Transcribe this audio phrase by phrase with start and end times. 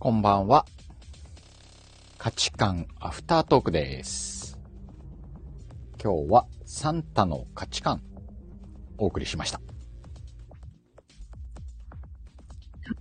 [0.00, 0.64] こんばんは。
[2.18, 4.56] 価値観アフタートークです。
[6.00, 8.00] 今日はサンタの価値観
[8.96, 9.60] お送りしました。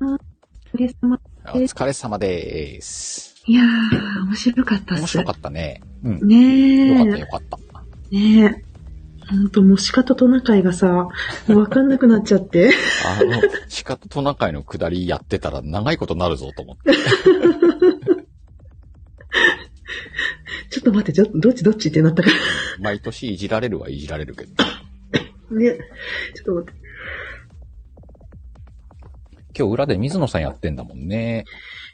[0.02, 0.20] お疲
[0.80, 3.36] れ様お疲れ様です。
[3.46, 5.02] いやー、面白かったっす。
[5.02, 5.84] 面白かったね。
[6.04, 6.28] うん。
[6.28, 6.88] ねえ。
[6.88, 7.58] よかったよかった。
[8.10, 8.67] ねえ。
[9.30, 11.10] ほんと、もう鹿とトナカイがさ、
[11.48, 12.72] わかんなくなっちゃって。
[13.06, 13.42] あの、
[13.84, 16.94] 鹿とトナカイの下りやってたら長いことなるぞと思って。
[20.70, 22.30] ちょっと待って、ちょっと、どっちどっちってなったか
[22.80, 24.52] 毎年いじられるはいじられるけど。
[24.64, 24.66] ら。
[25.58, 25.78] ね。
[26.36, 26.88] ちょっと待って。
[29.58, 31.46] 今日裏で水野さんやってんだもんね。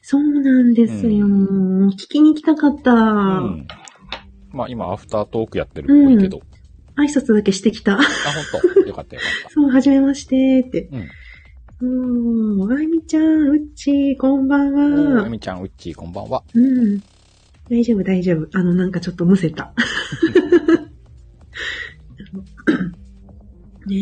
[0.02, 1.26] そうなんですよ。
[1.26, 2.92] う聞きに行きたかった。
[2.92, 3.68] うん。
[4.52, 6.42] まあ今アフタートークやってるっぽいけど。
[6.98, 7.94] 挨拶だけしてきた。
[7.94, 8.06] あ、本
[8.74, 9.50] 当よかったよかった。
[9.54, 10.90] そう、はじめましてって。
[11.82, 12.66] うん。
[12.66, 12.72] うん。
[12.72, 15.30] あいみちゃん、うっちー、こんばんはえ。
[15.30, 16.44] みちゃん、うっちー、こんばんは。
[16.54, 17.02] うん。
[17.70, 18.48] 大丈夫、大丈夫。
[18.58, 19.74] あの、なんかちょっとむせた。
[23.88, 24.00] ねえ。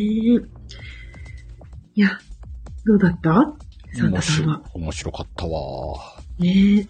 [1.96, 2.20] いや、
[2.86, 3.56] どうだった？
[3.94, 4.62] サンタさんは。
[4.74, 5.98] 面白かったわ。
[6.40, 6.88] ねえ。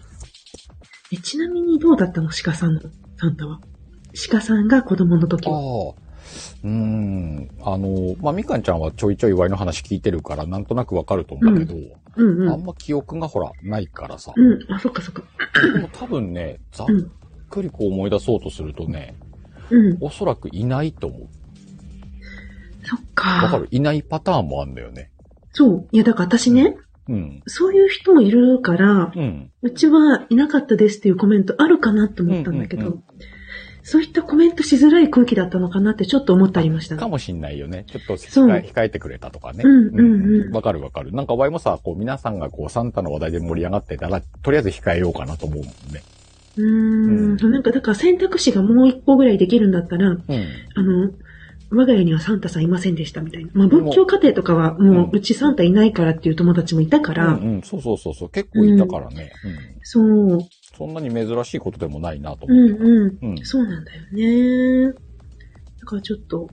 [1.12, 2.28] え、ちなみにどうだったの？
[2.30, 2.80] 鹿さんの、
[3.18, 3.60] サンタは。
[4.28, 5.54] 鹿さんが子供の時ああ。
[5.54, 5.94] は。
[6.64, 7.50] うーん。
[7.62, 11.78] あの、まあ、みかんちゃんはちょいちょいワイの話聞いてるから、なんとなくわかると思うんだけど、
[12.16, 12.48] うんうん。
[12.48, 14.32] あんま記憶がほら、ないからさ。
[14.36, 15.22] うん、あ、そっかそっか。
[15.74, 17.10] でも多分ね、ざっうん。
[17.50, 19.14] くりこう思い出そうとするとね、
[19.70, 19.98] うん。
[20.00, 21.28] おそらくいないと思う。
[22.84, 23.58] そっわかか。
[23.58, 23.68] る？
[23.70, 25.10] いないパターンもあんだよね。
[25.52, 25.88] そう。
[25.92, 26.76] いや、だから私ね、
[27.08, 27.42] うん。
[27.46, 29.50] そういう人もいるから、うん。
[29.62, 33.02] うちはいなかったですっていうコメントあるかなって思ったんだけど、うんうんう
[33.84, 37.00] そういったコメントしづらい空気だったのかなってちょっと思ってありましたね。
[37.00, 37.84] かもしんないよね。
[37.88, 39.62] ちょっと控えてくれたとかね。
[39.64, 41.12] うんうんうんわかるわかる。
[41.12, 46.02] なんかワイもさ、こう皆さんがこうサンタの話題で盛り上がってたら、とりあえず控えようかなと思うもんね。
[46.56, 47.50] うーん。
[47.50, 50.20] なんかだから選択肢がもう一個ぐらいできるんだったら、うん。
[50.74, 51.10] あの、
[51.70, 53.50] 我が家にはサンタさんいませんでしたみたいな。
[53.54, 58.28] まあ仏教家庭とかはもううちサンタいないからっていう友達もいたから、うんうん、そうそうそうそう。
[58.28, 59.32] 結構いたからね。
[59.44, 59.58] うん。
[59.82, 60.40] そう。
[60.76, 62.74] そんなに珍しいことでもないなとう思って。
[62.74, 63.18] んうん。
[63.22, 63.44] うん。
[63.44, 64.92] そうなんだよね。
[65.80, 66.48] だからちょっと、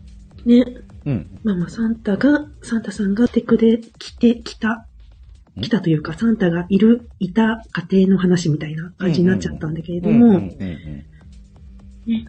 [0.46, 0.66] ね、
[1.06, 1.40] うん。
[1.44, 4.85] まあまあサンタが、サンタさんがテクで来て、来た、
[5.57, 11.06] ん来たというか、サンタがいる、いた家庭の話みたいな感じになっちゃったんだけれども、うんうんうんうん。
[12.06, 12.25] ね。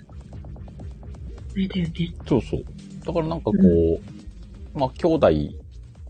[1.52, 2.14] あれだよね。
[2.28, 2.64] そうそう。
[3.04, 5.28] だからなんかこう、まあ兄弟、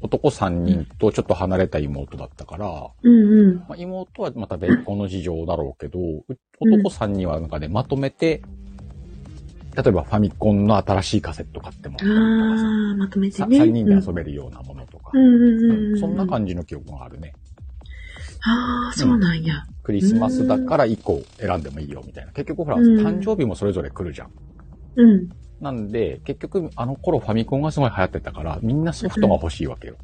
[0.02, 3.56] 男3人とちょっと離れた妹だったから、うんうん。
[3.56, 6.24] まあ、妹はまた別個の事情だろうけど、う
[6.60, 8.42] 男3人はなんかね、まとめて、
[9.76, 13.58] 例えばファミコンの新しいカセット買ってもらったりとかさ、まとめてさね。
[13.58, 16.00] 3人で遊べべるようなものとか、うんうんうんうん。
[16.00, 17.34] そんな感じの記憶があるね。
[18.42, 19.64] ああ、そうなんや。
[19.82, 22.32] クリスマスだから1個選んでもいいよみたいな。
[22.32, 24.30] 結局ほら、うん誕生日もそれぞれ来るじゃん。
[24.96, 25.28] うん。
[25.60, 29.96] なんで、結局あの頃ファミコンがすごい流行ってたから、みんなソフトが欲しいわけよ。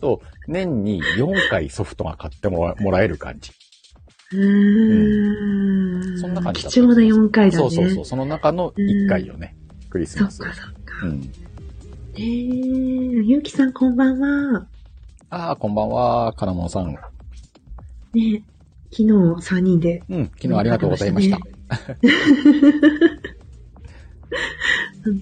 [0.00, 3.52] と、年に4回ソフトが買ってもらえる感じ。
[4.32, 6.18] うーん。
[6.18, 7.62] そんな感じだった貴重な4回だね。
[7.62, 8.04] そうそうそう。
[8.04, 9.56] その中の1回よね。
[9.88, 10.38] クリスマス。
[10.38, 11.06] そっかそっか。
[11.06, 11.32] うん。
[12.14, 14.66] えー、ゆうきさんこんばんは。
[15.30, 16.92] ああ、こんばんは、かなもんさん。
[18.12, 18.42] ね
[18.90, 20.02] 昨日3人で。
[20.08, 21.38] うん、昨日ありがとうございました。
[25.04, 25.20] 本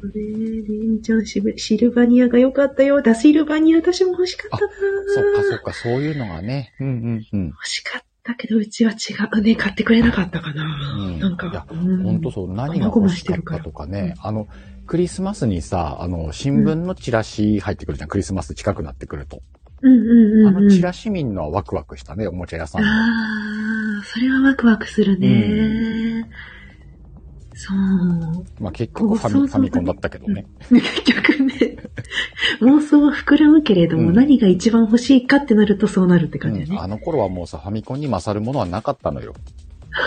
[0.00, 3.02] 当ね、りんちゃんシルシルバニアが良かったよ。
[3.02, 4.72] だ、シルバニア私も欲しかったな
[5.14, 6.74] そっかそっか、そういうのがね。
[6.80, 7.46] うんうんうん。
[7.48, 8.94] 欲しかったけど、うちは違
[9.32, 9.56] うね。
[9.56, 10.64] 買ってくれなかったかな。
[10.98, 14.14] うんなんかいや、うんほんとそう、何が欲しかったとかね。
[14.20, 14.46] あの、
[14.86, 18.08] クリスマスにさ、あの、新聞のチラシ入ってくるじゃん。
[18.08, 19.40] クリスマス近くなってくると。
[19.82, 20.64] うんうんあうん、うん。
[20.64, 22.88] のチラシ民のはワクワクしたね、おもちゃ屋さんの。
[22.88, 26.13] ああ、それはワクワクするね。
[27.54, 27.78] そう。
[28.60, 30.46] まあ結局ファミファミコンだったけどね。
[30.70, 31.76] 結局ね、
[32.60, 36.80] 妄想は膨らむけれども、うん何が一番欲しいかってなるとそうなるってうん、感じだね。
[36.80, 39.34] あの頃はもうさ、ファミコンに勝るものはなかったのよ。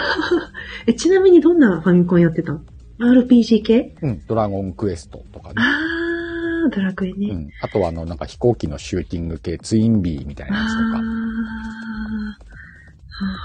[0.85, 2.51] え、ちなみにどんなファミコンやってた？
[2.53, 2.61] の
[2.99, 3.95] ?RPG 系？
[4.01, 5.55] うん、ドラゴンクエストとかね。
[5.57, 7.29] あー、ドラクエね。
[7.29, 7.49] うん。
[7.61, 11.01] あとはあの、なんか飛行機のシューティング系、ツインビーみたいなやつとか。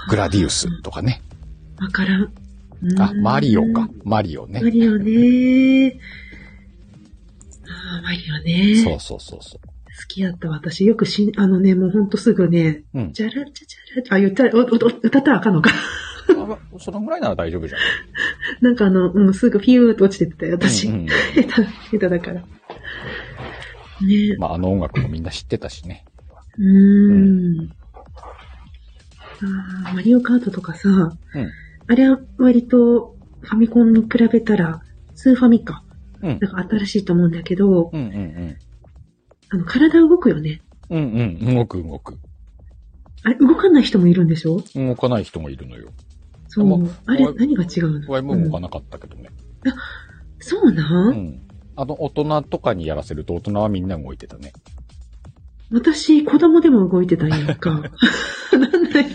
[0.09, 1.21] グラディウスとかね。
[1.79, 2.31] わからん。
[2.99, 3.89] あ、うんマリオか。。
[4.03, 4.69] マリオねマ。
[4.69, 5.99] リオね。
[7.65, 8.83] あーマリオね。
[8.83, 9.61] そうそうそうそ好
[10.07, 10.85] きやった私。
[10.85, 12.99] よくしん、あのね、もうほんとすぐね、う。
[12.99, 13.13] うん。
[13.13, 15.71] じゃらじゃじゃら、あ、言ったら、おおお歌ったらあかんのか。
[16.27, 17.81] あそのぐらいなら大丈夫じゃん。
[18.65, 20.87] なんかあの、うん、すぐピューっと落ちてってたよ、私。
[20.87, 22.41] うんうん下手、下手だから。
[22.41, 26.05] ねまあ、あの音楽もみんな知ってたしね。
[26.57, 27.69] うーん。
[29.93, 31.51] マリオカートとかさ、うん。
[31.87, 34.81] あれは割とファミコンに比べたら、
[35.15, 35.83] スーファミか。
[36.21, 38.57] うんなんか新しいと思うんだけど、うんうんうん。
[39.49, 40.61] あの、体動くよね。
[40.89, 41.55] うんうん。
[41.55, 42.17] 動く動く。
[43.23, 44.61] あれ、動かない人もいるんでしょ？
[44.75, 45.89] 動かない人もいるのよ。
[46.47, 46.65] そう。
[46.65, 48.09] もうあれわ、何が違うの？
[48.09, 49.29] ワイも動かうんなかったけどね。
[50.39, 51.41] そうな、うんん。
[51.75, 54.53] あの、大人とかにやらせると大人はみんな動いてたね。
[55.71, 57.81] 私、子供でも動いてたんやんか。
[58.53, 59.07] なんだよ。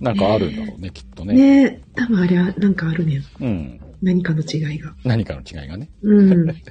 [0.00, 1.34] なんかあるんだろうね、きっとね。
[1.34, 3.24] ねえ、多分あれはなんかあるねん。
[3.40, 3.80] うん。
[4.02, 4.94] 何かの違いが。
[5.04, 5.88] 何かの違いがね。
[6.02, 6.46] うん。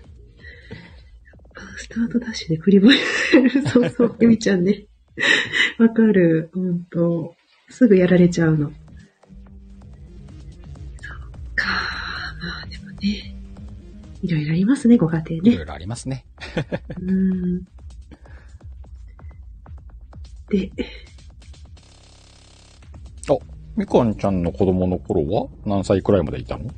[1.77, 3.01] スタートダッシュで振りぼえる。
[3.67, 4.85] そうそう、ゆみちゃんね。
[5.79, 6.49] わかる。
[6.53, 7.35] ほんと。
[7.69, 8.69] すぐやられちゃうの。
[8.69, 8.75] そっ
[11.55, 11.65] か。
[12.41, 13.35] まあでもね。
[14.21, 15.51] いろいろありますね、ご家庭ね。
[15.51, 16.25] いろいろありますね。
[16.99, 17.63] うん。
[20.49, 20.71] で、
[23.75, 25.47] みかんちゃんの子供の頃は？
[25.65, 26.69] 何歳くらいまでいたの？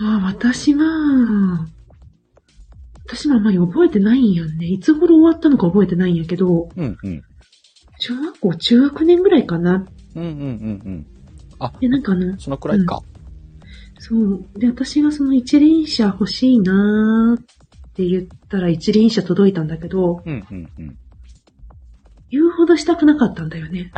[0.00, 1.68] ああ、私は、
[3.06, 4.66] 私もあんまり覚えてないんやんね。
[4.66, 7.22] いつ頃終わったのか覚えてないんやけど、うんうん。
[8.00, 9.86] 小学校中学年ぐらいかな。
[10.16, 10.42] うんうんうんう
[10.90, 11.06] ん。
[11.60, 13.02] あ、で、なんかあの、そのくらいか。
[14.00, 14.48] そう。
[14.56, 17.44] で、私がその一輪車欲しいなーっ
[17.94, 20.98] て言ったら一輪車届いたんだけど、うんうんうん。
[22.34, 23.92] 言うほどしたくなかったんだよね。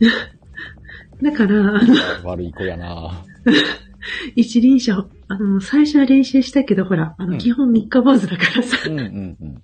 [1.22, 3.22] だから、あの、悪い子やな
[4.34, 9.62] 一輪車、あの、最初は練習したけど、ほら、あの、うん基本三日坊主だからさ、うんうんうん。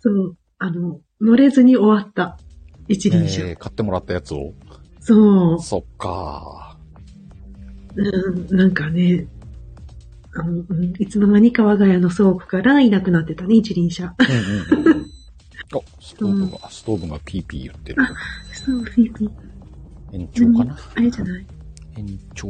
[0.00, 2.38] そう、あの、乗れずに終わった。
[2.86, 3.48] 一輪車。
[3.48, 4.52] えー買ってもらったやつを
[5.00, 5.60] そう。
[5.62, 6.76] そっか
[7.96, 9.26] うん、なんかね、
[10.34, 14.14] あの、うんいつの間にか我が家の倉庫からいなくなってたね、一輪車。
[14.18, 15.13] うんうんうんうん。
[15.80, 18.02] あ、ストーブが、ストーブがピーピー言ってる。
[18.52, 19.30] そう、ピーピー。
[20.12, 20.78] 延長かな？
[20.94, 21.46] あれじゃない？
[21.96, 22.48] 延長、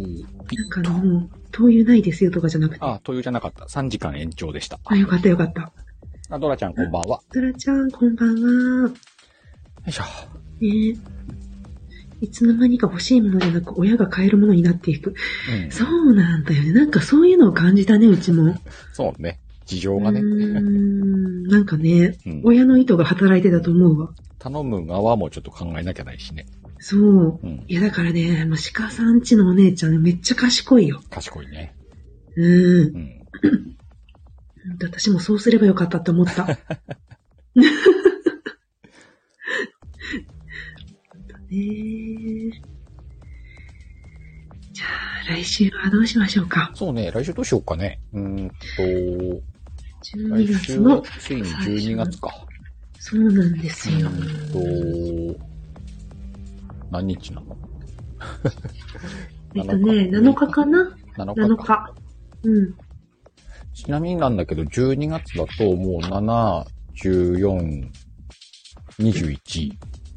[0.48, 2.78] ピなんかもう、灯油ないですよとかじゃなくて。
[2.82, 3.64] あ、灯油じゃなかった。
[3.64, 4.80] 3時間延長でした。
[4.84, 5.72] あ、よかったよかった。
[6.30, 7.18] あ、ドラちゃんこんばんは。
[7.18, 8.34] よドラちゃん、こんばん
[8.84, 8.90] は。
[9.86, 10.04] いしょ。
[10.60, 10.98] ね
[12.20, 15.14] いつの間にか欲しいものじゃなく、親が買えるものになっていく。
[15.64, 15.70] うん。
[15.70, 16.72] そうなんだよね。
[16.72, 18.54] なんかそういうのを感じたね、うちも。
[18.94, 19.40] そうね。
[19.64, 20.20] 事情がね。
[20.20, 21.42] ん。
[21.44, 24.10] なんかね、うん親の意図が働いてたと思うわ。
[24.38, 26.46] 頼む側もちょっと考えなきゃないしね。
[26.78, 27.40] そう。
[27.42, 27.64] うん。
[27.66, 31.00] いや、だからね、もう鹿さんちのお姉ちゃんねめっちゃ賢いよ。
[31.10, 31.74] 賢いね。
[32.36, 32.94] うん。
[32.94, 33.24] うん。
[34.82, 36.46] 私もそうすればよかったって思った。
[41.50, 41.58] ね
[42.50, 42.73] え
[45.28, 46.70] 来週はどうしましょうか？
[46.74, 48.00] そうね、来週どうしようかね。
[48.12, 49.42] うーんと、12
[50.30, 52.30] 来週月のは、ついに12月か。
[52.98, 54.08] そうなんですよ。
[54.08, 55.40] うーんと、
[56.90, 57.56] 何日なの？
[59.54, 61.94] えっとね、7日かな ?7 ?7 日か。
[62.42, 62.48] 日。
[62.48, 62.74] うん。
[63.72, 66.64] ちなみになんだけど、12月だともう7、
[67.02, 67.90] 14、
[69.00, 69.72] 21、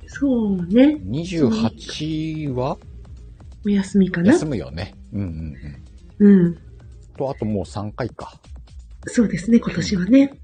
[0.08, 1.00] そうね。
[1.06, 2.78] 28は？
[3.68, 4.96] お休みかな休むよね。
[5.12, 5.56] うんうん
[6.20, 6.46] うん。
[6.46, 6.58] うん。
[7.18, 8.40] と、あともう3回か。
[9.08, 10.40] そうですね、今年はね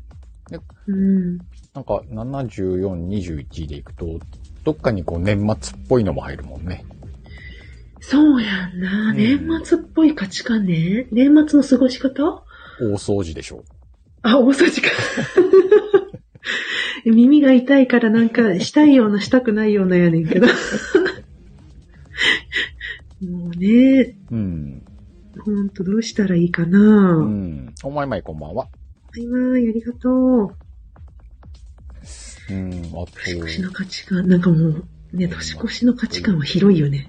[0.52, 0.60] ね。
[0.88, 1.38] うん。
[1.74, 4.20] なんか、7、14、21でいくと、
[4.66, 6.86] どっかにこう年末っぽいのも入るもんね。
[8.02, 9.12] そうやんな。
[9.12, 11.08] うん年末っぽい価値観ね。
[11.12, 12.44] 年末の過ごし方？
[12.82, 13.64] 大掃除でしょ。
[14.22, 14.90] あ、大掃除か。
[17.06, 20.48] 耳が痛いからなんかしたいようなしたくないようなやねんけど。
[23.26, 24.84] もうね、うん。
[25.40, 27.14] ほんとどうしたらいいかうな。
[27.22, 27.74] ん。
[27.84, 28.66] おまいまいこんばんは。
[28.66, 28.70] は
[29.18, 30.56] いわーい、ありがとう。
[32.50, 32.74] うん。
[32.74, 37.08] あと、年越しの価値観、なんかもう、ね、年越しの価値観は広いよね。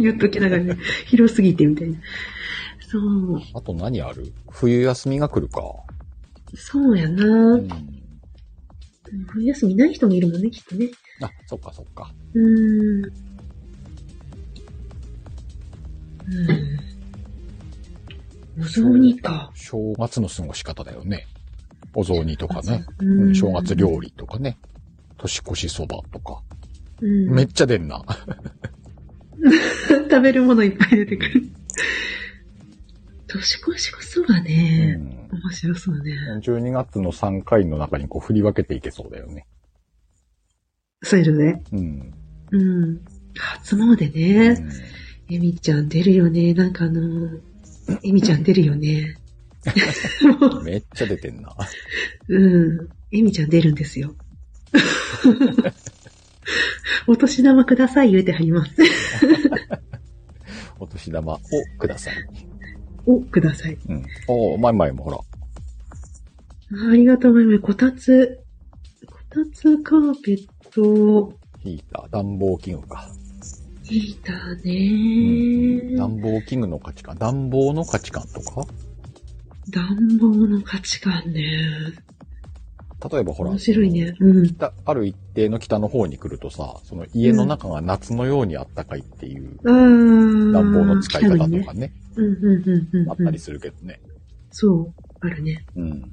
[0.00, 0.76] 言っときながらね、
[1.06, 1.98] 広すぎてみたいな。
[2.90, 4.32] そう、あと何ある？
[4.50, 5.62] 冬休みが来るか。
[6.54, 7.24] そうやな。
[7.24, 7.68] うん。
[9.28, 10.88] 冬休みない人もいるもんね、きっとね。
[11.22, 12.12] あ、そっかそっか。
[12.34, 13.10] うーん。
[16.30, 16.52] う
[18.60, 18.62] ん。
[18.62, 19.50] お雑煮か。
[19.54, 21.26] 正月の過ごし方だよね。
[21.94, 22.84] お雑煮とかね。
[23.00, 23.34] ううんん。
[23.34, 24.58] 正月料理とかね。
[25.18, 26.40] 年越しそばとか。
[27.00, 27.30] うん。
[27.30, 28.02] めっちゃ出んな。
[30.10, 31.42] 食べるものいっぱい出てくる。
[33.26, 35.28] 年越しこそがうね、ん。
[35.30, 36.12] 面白そうね。
[36.42, 39.46] 12月の3回の中にこう振り分けていけそうだよね。
[41.02, 41.62] そういうのね。
[41.72, 42.12] うん。
[42.50, 43.00] うん。
[43.38, 44.56] 初詣ね。
[45.30, 46.54] エミちゃん出るよね。
[46.54, 47.38] なんかあの、
[48.02, 49.16] エミちゃん出るよね。
[50.40, 51.54] う んめっちゃ出てんな。
[52.28, 52.88] うん。
[53.12, 54.14] エミちゃん出るんですよ。
[57.06, 58.72] お年玉ください言うてはります。
[60.80, 61.40] お年玉を
[61.78, 62.14] ください。
[63.06, 63.78] お、ください。
[63.88, 64.04] うん。
[64.26, 66.90] おー、前々もほら。
[66.90, 67.58] ありがとうございます。
[67.60, 68.40] こたつ、
[69.06, 73.08] こたつカーペット、ヒーター、暖房器具か。
[73.90, 77.18] ヒーターうんね、暖房器具の価値観。
[77.18, 78.64] 暖房の価値観とか？
[79.70, 81.42] 暖房の価値観ね。
[83.12, 83.50] 例えばほら。
[83.50, 84.14] 面白いね。
[84.20, 84.46] うん。
[84.46, 94.00] 北ある一定の北の方に来るとさ、その家の中が夏のようにあったかいっていう暖房の使い方とねかね、うんうんうんうん、あったりするけどね。
[94.52, 94.94] そう、
[95.26, 95.66] あるね。
[95.74, 96.12] うん。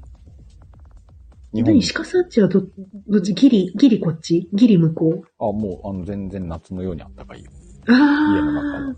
[1.54, 3.34] 日本何、鹿さんちはど、どっち？
[3.34, 4.48] ギリ、ギリこっち？
[4.52, 5.28] ギリ向こう？
[5.38, 7.50] あ、もう、あの、全然夏のようにあったかいよ。
[7.88, 8.96] あ家の中あは。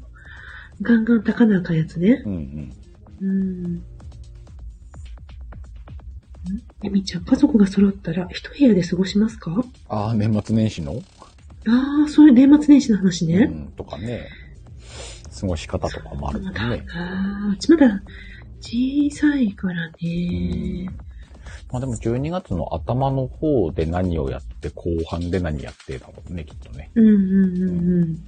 [0.83, 2.23] ガンガン高なあかんやつね。
[2.25, 2.73] うんうん。
[3.21, 3.75] うん。
[3.77, 3.83] ん
[6.83, 9.63] えみちゃん、家族が揃ったら一部屋で過ごしますか？
[9.89, 11.03] ああ、年末年始の？
[11.69, 13.51] ああ、そういう年末年始の話ね。
[13.51, 14.29] うん、とかね。
[15.39, 16.85] 過ごし方とかもあるもんね。
[16.95, 18.03] ああ、うちまだ
[18.61, 20.91] 小さいからね。
[21.71, 26.91] まあでも12月の頭の方で何をやって、後半で何やってだもんね、きっとね。
[26.95, 27.71] うんうんうん
[28.03, 28.19] うん。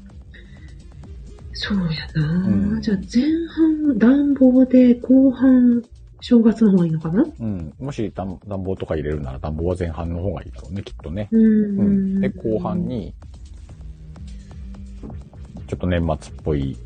[1.54, 5.82] そうやな、うんじゃあ前半暖房で後半
[6.20, 7.24] 正月の方がいいのかな？
[7.40, 7.74] うん。
[7.80, 11.28] もし暖暖房とか入れるなら暖房は前半の方がいいだろうね、きっとね。
[11.32, 12.20] うんうん。
[12.20, 12.86] で、後半。
[12.86, 13.12] に、
[15.66, 16.78] ちょっと年末っぽい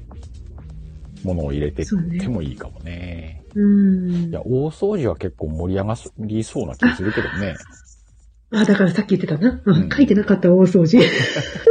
[1.22, 1.86] ものを入れてっ
[2.18, 3.42] てもいいかもね。
[3.54, 4.40] うんいや、。
[4.42, 7.56] 大掃除は結構盛り上がりそうな気するけどね。
[8.52, 9.60] あ、だからさっき言ってたな。
[9.66, 10.98] あうん書いてなかった大掃除。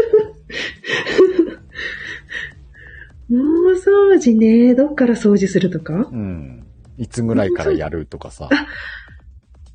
[3.36, 4.75] 大掃除ね。
[4.75, 5.94] どっから掃除するとか？
[5.94, 6.65] うん。
[6.98, 8.50] いつぐらいからやるとかさ、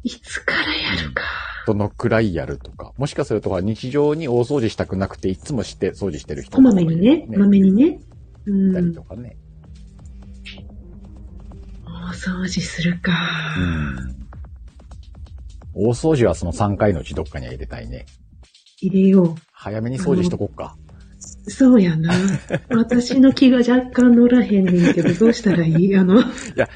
[0.03, 1.23] いつからやるか。
[1.67, 2.93] どのくらいやるとか。
[2.97, 7.27] もしかすると日常に大掃除したくなくていつもして掃除してる人こまめにね。
[7.29, 8.01] まめにね。
[8.47, 9.03] ういたりんと。
[9.03, 9.37] かね。
[11.85, 13.13] 大掃除するか。
[13.59, 14.17] うん。
[15.75, 18.07] 大掃除はその3回のうちどっかには入れたいね。
[18.81, 20.77] 入れよ早めに掃除しとこっか。
[21.51, 21.71] う。
[21.71, 22.13] そうやな。
[22.71, 25.97] 私の気が若干乗らへんねんけど、どうしたらいい？
[25.97, 26.25] あの、い
[26.57, 26.69] や、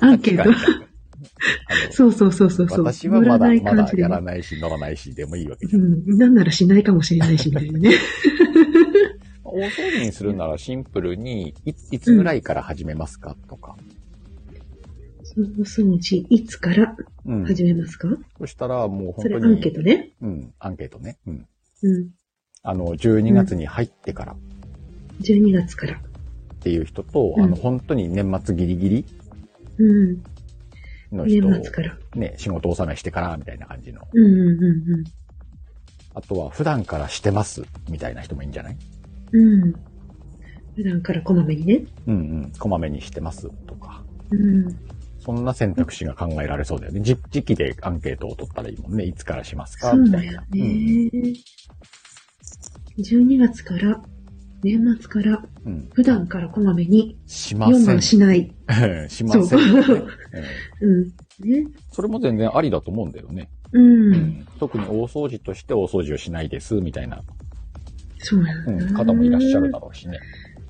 [0.00, 0.50] アンケート
[1.90, 2.84] そうそうそうそうそう。
[2.84, 5.78] 私はまだ乗らないまだ感じでもやらないし乗らないしでもいいわけじゃ。
[5.78, 6.18] うんん。
[6.18, 7.90] なんならしないかもしれないし、みたいなね。
[9.44, 13.76] 大掃除にするならシンプルに、いいつぐらいから始めますかとか。
[15.36, 17.44] 大掃除、いつからうん。
[17.44, 19.34] 始めますか、そしたらもう本当に。
[19.34, 20.10] それアンケートね。
[20.20, 21.18] うん、アンケートね。
[21.26, 21.46] うん。
[21.82, 22.10] うん。
[22.66, 24.36] あの、12月に入ってからっ
[25.20, 26.00] 12月から。
[26.60, 29.04] ていう人と、うんあの、本当に年末ギリギリ
[29.78, 30.22] うん。
[31.12, 31.98] の人年末から。
[32.14, 34.00] ね、仕事納めしてから、みたいな感じの。
[34.12, 35.04] うんうんうん
[36.16, 38.76] あとは、普段からしてます、みたいな人もいいんじゃない？
[39.32, 39.62] うん。
[39.64, 39.74] うん。
[40.76, 41.84] 普段からこまめにね。
[42.06, 42.52] うんうん。
[42.56, 44.02] こまめにしてます、とか。
[44.30, 44.76] うん。
[45.18, 47.00] そんな選択肢が考えられそうだよね。
[47.00, 49.04] じ時期でアンケートを取ったらいいもんね。
[49.04, 49.90] いつからしますか？
[49.90, 50.32] そうみたいな。
[50.34, 51.10] だよね。
[52.98, 54.02] 12月から、
[54.62, 55.44] 年末から。
[55.94, 57.86] 普段からこまめに、しませ4ん。
[57.86, 58.52] 番しない。
[59.08, 59.60] しません、ねそう
[60.80, 61.04] うん うん。
[61.48, 61.66] ね。
[61.90, 63.48] それも全然ありだと思うんだよね。
[63.72, 63.80] う。
[63.80, 67.22] うん特に大掃除として大掃除をしないです、みたいな、
[68.18, 68.92] そうやうん、な。
[68.92, 70.18] 方もいらっしゃるだろうしね。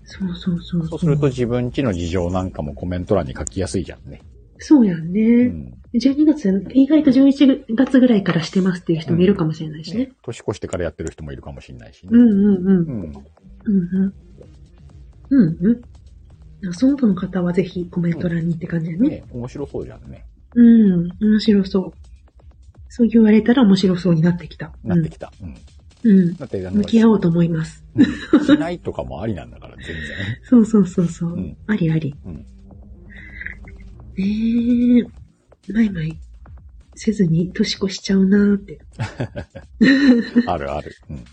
[0.05, 0.87] そうそうそう。
[0.89, 4.21] そうすると、自分家の事情なんかもコメント欄に書きやすいじゃんね。
[4.59, 5.21] そうやんね。
[5.47, 5.75] うん。
[5.95, 10.07] 12月、意外と11月ぐらいからしてますっていう人もいるかもしれないしね。
[10.07, 12.11] ね年越してからやってる人もいるかもしれないしね。
[12.13, 12.67] うんうんうん。
[12.67, 13.13] うん。
[13.65, 14.15] うんうん。
[15.31, 16.75] うんうん。
[16.75, 19.09] その他の方はぜひコメント欄にって感じだね。
[19.09, 20.25] ね、面白そうじゃんね。
[20.55, 21.93] うん、面白そう。
[22.89, 24.73] そう言われたら面白そうになってきた。
[24.83, 25.33] なってきた。
[25.41, 25.55] うん。
[26.11, 26.21] うん。
[26.21, 26.37] うん。
[26.37, 27.85] だって、向き合おうと思います。
[27.95, 29.97] うんしないとかもありなんだから、全然。
[30.43, 31.35] そうそうそうそう。
[31.35, 32.17] うんありあり。
[32.25, 32.35] うん。
[34.17, 35.24] ねえ。
[35.73, 36.19] まいまい。
[36.97, 38.79] せずに年越しちゃうなーって。
[40.47, 40.95] あるある。
[41.11, 41.25] うん。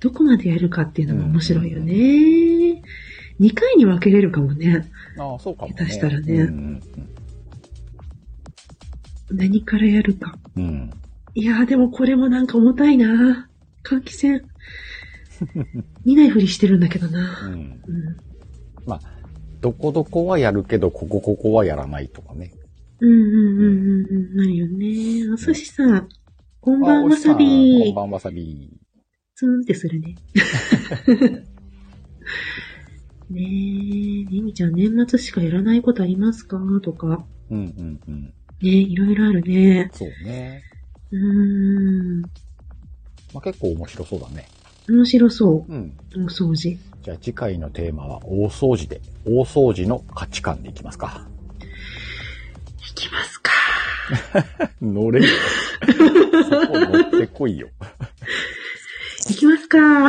[0.00, 2.82] どこまでやるかっていうのも面白いよね。
[3.40, 4.90] 2回に分けれるかもね。
[5.18, 5.74] ああ、そうかもね。
[5.76, 6.80] 下手したらねうん
[9.30, 10.38] 何からやるか。
[10.56, 10.90] うん。
[11.34, 13.48] いやーでもこれもなんか重たいな
[13.84, 14.42] 換気扇。
[16.04, 17.46] 見ないふりしてるんだけどな。
[17.46, 17.52] うん。
[17.52, 18.16] うん。
[18.86, 19.00] まあ、
[19.60, 22.52] どこどこはやるけど、ここここはやらないとかね。
[23.00, 23.26] うんうんうん
[23.60, 24.36] うんうん。
[24.36, 25.30] なるよね。
[25.32, 26.08] お寿司さん。
[26.60, 28.70] こんばんあわさおびこんばんわさび。
[29.36, 30.16] ツーンってするね。
[33.30, 36.58] ねえ、ねみちゃん年末しかやらないことありますか？
[36.82, 37.24] とか。
[37.50, 38.22] うんうんうん。
[38.24, 38.32] ね
[38.70, 39.90] いろいろあるね。
[39.92, 40.62] そうね。
[41.12, 41.18] うー
[42.18, 42.22] ん。
[42.22, 42.28] ま
[43.36, 44.46] あ、結構面白そうだね。
[44.88, 45.94] 面白そうん。
[46.16, 46.24] う。
[46.24, 46.76] 大掃除。
[47.02, 51.28] じゃあ次回のテーマは大掃除で、大掃除の価値観でいきますか。
[54.80, 55.26] 乗れよ。
[56.48, 57.68] そこ乗ってこいよ。
[59.30, 59.78] いきますか。
[59.78, 60.08] 今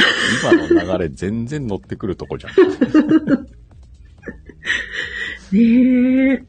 [0.85, 2.53] の流れ全然乗ってくるとこじゃん。
[5.51, 6.43] ねえ。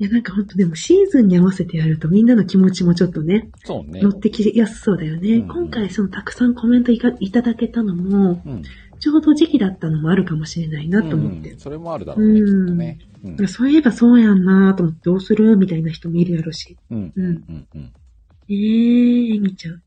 [0.00, 4.10] いや、なんかほんとでもシーズンに合わせてやるとみんなの気持ちもちょっとね、そうね乗。
[4.10, 5.34] ってきやすそうだよね。
[5.36, 7.10] うん今回そのたくさんコメントいた
[7.42, 8.62] だけたのも、うん。
[9.00, 11.52] ちょうど時期だったのもあるかもしれないなと思って。
[11.52, 12.98] うんそれもあるだろうね、きっとね。
[13.24, 13.48] うん。
[13.48, 16.76] そういえばそうやんなと思ってどうするみたいな人もいるやろし。
[16.90, 17.12] うん。
[17.14, 17.24] うん。
[17.26, 17.68] うん。
[17.74, 17.92] うん。
[18.48, 19.82] えー、えみちゃん。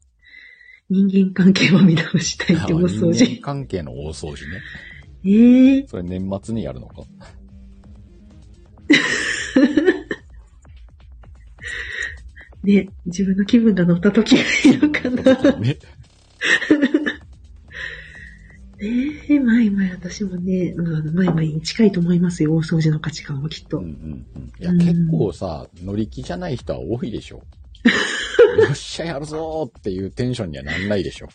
[0.89, 3.41] 人間関係を見直したいって大掃人間除。
[3.41, 4.61] 関係の大掃除ね。
[5.23, 7.03] えー、それ年末にやるのか。
[12.63, 15.57] ね、自分の気分が乗った時がいいのかな。
[15.59, 15.77] ね。
[18.83, 23.77] ええー、まいまい私もね、まあ、まいまいに近いと思いますよ、大掃除の価値観はきっと。
[23.77, 23.91] うんうん
[24.35, 24.51] うん。
[24.59, 27.43] いや、うん結構さ、乗り気じゃない人は多いでしょ。
[28.59, 31.27] よっしゃ、やるぞーっていうテンションにはなんないでしょ。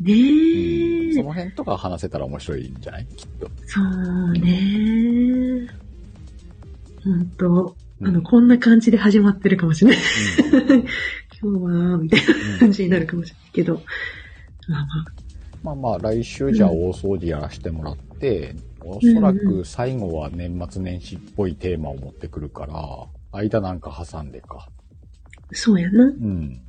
[0.00, 1.14] ねえ、うん。
[1.14, 3.06] その辺とか話せたら面白いんじゃない？
[3.16, 3.50] きっと。
[3.66, 5.68] そうね。
[7.04, 10.00] ほんと、あの、うんこんな感じで始まってるかもしれない。
[10.52, 10.84] うん
[11.40, 12.20] 今日は、みたい
[12.52, 13.82] な感じになるかもしれないけど。
[14.68, 15.25] まあまあ、
[15.66, 18.54] まあまあ、来週じゃあ大掃除やらせてもらって、
[18.84, 24.68] おそらく最後は年末年始っぽいテーマを持ってくるから、間なんか挟んでか。
[25.50, 26.04] そうやな。
[26.04, 26.62] うん。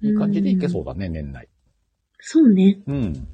[0.00, 1.46] いい感じでいけそうだね、年内。
[2.20, 2.80] そうね。
[2.86, 3.28] うん。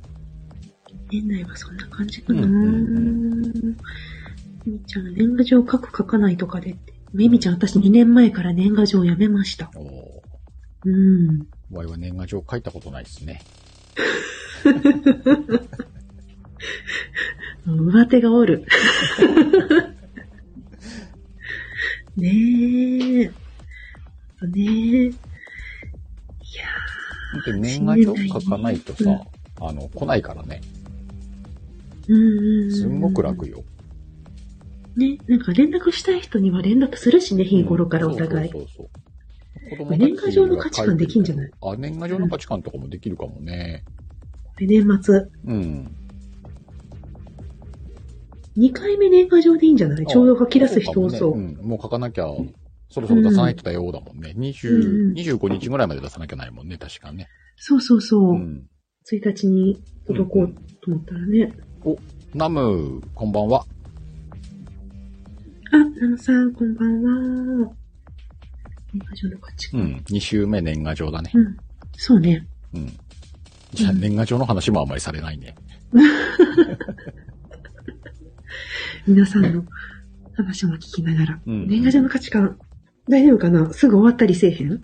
[1.12, 2.42] 年内はそんな感じかな。
[2.42, 2.68] ううんう
[3.48, 3.76] ん
[4.66, 6.92] みちゃん、年賀状書く書かないとかでって。
[7.12, 9.70] めみちゃん、私2年前から年賀状やめました。
[9.76, 11.46] おーうん。
[11.70, 13.42] 我々は年賀状書いたことないですね。
[17.66, 18.64] 上手がおる。
[22.16, 23.24] ねえ。
[23.24, 23.30] ね
[24.56, 25.06] え。
[25.06, 25.12] いや
[27.46, 29.20] で年賀状書かないとさ、
[29.60, 30.60] あの、来ないからね。
[32.08, 32.72] ーうん。
[32.72, 33.64] すんごく楽よ。
[34.96, 38.50] ね、なんか連絡したい人には連絡するしね、日頃からお互い。
[38.50, 38.88] そうそうそう
[39.78, 39.96] そう。
[39.96, 41.50] 年賀状の価値観できんじゃない？
[41.62, 43.82] あ、年賀状の価値観とかもできるかもね。
[44.58, 45.26] で、年末。
[45.46, 45.96] うん。
[48.56, 50.06] 2回目年賀状でいいんじゃない？
[50.06, 51.32] ちょうど書き出す日多そう。
[51.32, 51.68] かもねうん。
[51.68, 52.26] もう書かなきゃ、
[52.88, 54.32] そろそろ出さないとだようだもんね。
[54.36, 57.26] うん20、うん25日ぐらいまで出さなきゃないもんね、確かね。
[57.56, 58.32] そうそうそう。
[58.34, 58.66] うん。
[59.10, 61.52] 1日に届こうと思ったらね。
[61.84, 61.96] お、
[62.34, 63.66] ナム、こんばんは。
[65.72, 67.72] あ、ナムさん、こんばんは。
[68.92, 69.80] 年賀状の価値観。
[69.80, 69.96] うん。
[70.08, 71.32] 2週目年賀状だね。
[71.34, 71.56] うん。
[71.96, 72.46] そうね。
[72.72, 72.92] うん。
[73.74, 75.54] じゃあうん年賀状の話もあんまりされないね。
[79.06, 79.64] 皆さんの
[80.34, 81.40] 話も聞きながら。
[81.46, 82.58] うん年賀状の価値観、
[83.08, 83.72] 大丈夫かな？
[83.72, 84.72] すぐ終わったりせえへん？
[84.72, 84.80] い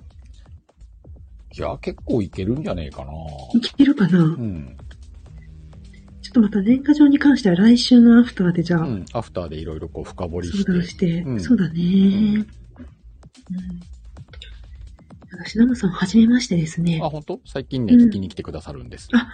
[1.60, 3.12] や、結構いけるんじゃねえかな。
[3.58, 4.76] いけるかな、うん。
[6.22, 9.04] ちょっとまた年賀状に関しては来週のアフターでじゃあ、うん。
[9.12, 10.72] アフターでいろいろこう深掘りし相て。
[10.72, 11.74] 談して、うんそうだね。
[11.78, 12.46] うん。
[15.32, 17.08] 私、ナムさん、はじめましてですねあ、。
[17.08, 17.40] 本当？
[17.46, 19.08] 最近ね、うん聞きに来てくださるんです。
[19.12, 19.28] あ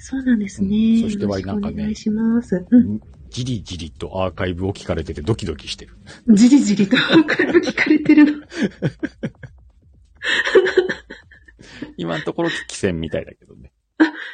[0.00, 0.68] そうなんですね。
[0.76, 2.64] うんそしてはよろしくなんかねお願いします。
[2.70, 3.00] うん。
[3.30, 5.96] じりじりとアーカイブを聞かれててドキドキしてる。
[6.34, 8.32] じりじりとアーカイブ聞かれてるの。
[11.96, 13.72] 今のところ危険みたいだけどね。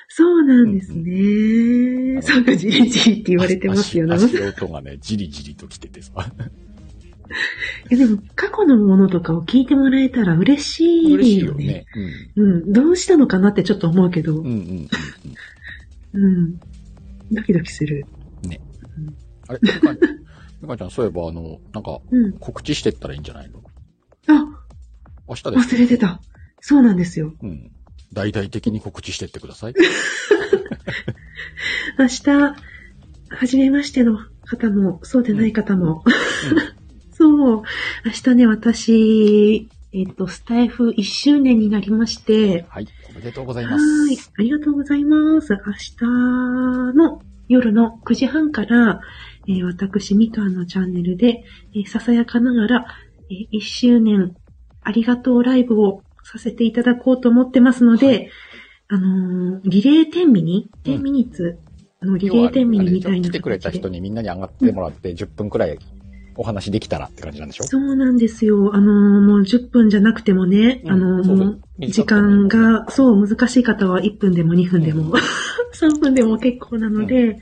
[0.09, 2.23] そうなんですうんね。
[2.23, 4.15] そうか、じりじりって言われてますよね。
[4.15, 6.13] 足足音がね、じりじりと来ててさ。
[7.91, 11.15] え でも、過去のものとかを聞いてもらえたら嬉しいよね。
[11.15, 11.87] 嬉しいよね。
[12.37, 12.73] うん。
[12.73, 14.39] どうしたのかなってちょっと思うけど。
[14.39, 14.47] うん。
[14.47, 14.89] うんうんうん
[16.15, 16.61] うん。
[17.33, 18.07] ドキドキする。
[18.45, 18.53] うん。
[19.49, 19.99] あれ、みかん
[20.63, 22.33] みかんちゃん、そういえばあの、なんか、うん。
[22.39, 23.63] 告知してったらいいんじゃないの？
[24.29, 24.47] あ、
[25.29, 25.77] 明日です。
[25.77, 26.21] 忘れてた。
[26.61, 27.35] そうなんですよ。
[27.43, 27.71] うん。
[28.13, 29.75] 大々的に告知してってください。
[31.99, 36.05] 明日、はじめましての方も、そうでない方も。
[36.07, 36.55] そ
[37.53, 37.63] う。
[38.05, 42.89] 明日ね、私、えっ、と、スタイフ1周年になりまして、はい。
[43.11, 43.85] おめでとうございはます。
[43.85, 44.19] ーい。
[44.39, 45.53] ありがとうございます。
[45.53, 49.01] 明日の夜の9時半から、
[49.47, 52.87] えー私、ミカのチャンネルで、えーささやかながら、
[53.31, 54.35] え1周年
[54.83, 58.31] ありがとうライブをさせていただこうと思ってますので、
[58.89, 61.59] あのーリレー10ミニ、10ミニッツ
[62.03, 65.79] のリレー10ミニみたいな来てくれた人にみんなに上がってもらって10分くらい
[66.37, 67.65] お話できたらって感じなんでしょ？
[67.65, 68.75] そうなんですよ。
[68.75, 75.13] あのーもう10分じゃなくてもね、うんあのーもう時間が、そう、難しい方は1分でも2分でも、
[75.75, 77.39] 3分でも結構なので、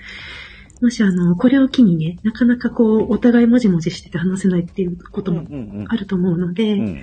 [0.80, 6.80] もしあの、これを機にね、なかなかこう、お互いもじもじしてて話せないっていうこともうんうんあると思うので、うん。
[6.80, 6.94] う上ん。
[6.94, 7.02] が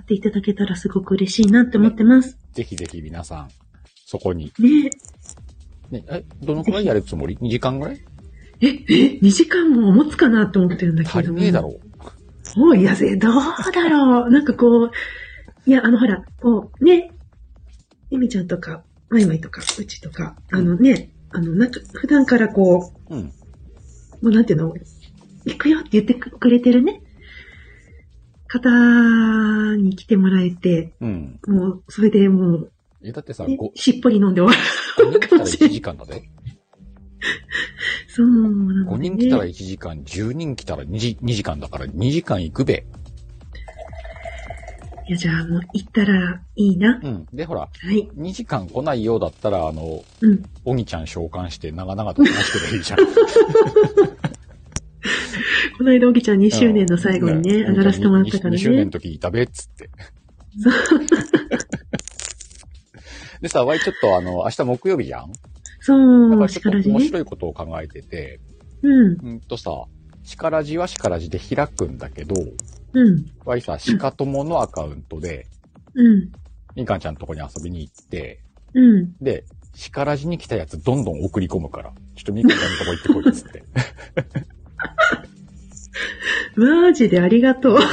[0.00, 2.38] っていただけたらすごく嬉しいなって思ってます。
[2.54, 3.48] ぜひぜひ皆さん、
[4.06, 4.52] そこに。
[4.58, 4.90] ね
[5.90, 8.00] ね、え、どのくらいやるつもり ?2 時間ぐらい？
[8.60, 11.18] え、え、2時間も持つかなって思ってるんだけど。
[11.18, 11.78] 足りねえだろ
[12.56, 13.32] おいやせ、どう
[13.72, 14.30] だろう。
[14.30, 14.90] なんかこう、
[15.66, 17.12] いや、あの、ほら、こう、ね、
[18.10, 23.14] ゆみちゃんとか、まいまいとか、うちとか、あのね、あの、なんか、普段からこう。
[23.14, 23.20] うん。
[23.20, 23.32] う、も
[24.22, 24.74] うなんていうの、
[25.44, 27.02] 行くよって言ってくれてるね、
[28.48, 31.38] 方に来てもらえて、うん。
[31.46, 34.62] もう、それでもう、え、だってさ、ね 5, しっぽり飲んで終わ
[35.06, 35.10] る。
[35.12, 36.28] 人来たら1時間だぜ。
[38.18, 38.32] そうな
[38.84, 39.08] の、5ね。
[39.10, 42.84] 人来たら1時間、10人来たら 2, 時2時間だから2時間行くべ。
[45.06, 47.00] いや、じゃあもう行ったらいいな。
[47.02, 47.26] うん。
[47.32, 48.08] で、ほら、はい。
[48.18, 50.42] 2時間来ないようだったら、あの、うん。
[50.64, 52.98] おぎちゃん召喚して長々と話してればいいじゃん。
[55.78, 58.90] この間、おぎちゃん2周年の最後にね、うん上がらせてもらったから2周年のね。
[58.90, 59.88] 時いたべっつって。
[60.60, 60.72] そう
[63.40, 65.30] でさ、わいちょっとあの、明日木曜日じゃん？
[65.88, 66.94] そう、力じね。
[66.94, 68.40] 面白いことを考えてて、
[68.82, 69.70] うん、うんとさ、
[70.22, 72.34] 力じは力じで開くんだけど、
[72.92, 75.46] うん、わいさ、鹿友のアカウントで、
[75.94, 76.30] うん、
[76.76, 78.40] みかんちゃんのとこに遊びに行って、
[78.74, 79.16] うん。
[79.16, 83.64] で、力じに来たやつどんどん送り込むから、ちょっとみかんちゃんのとこ行ってこいっつって。
[86.60, 87.78] マジでありがとう。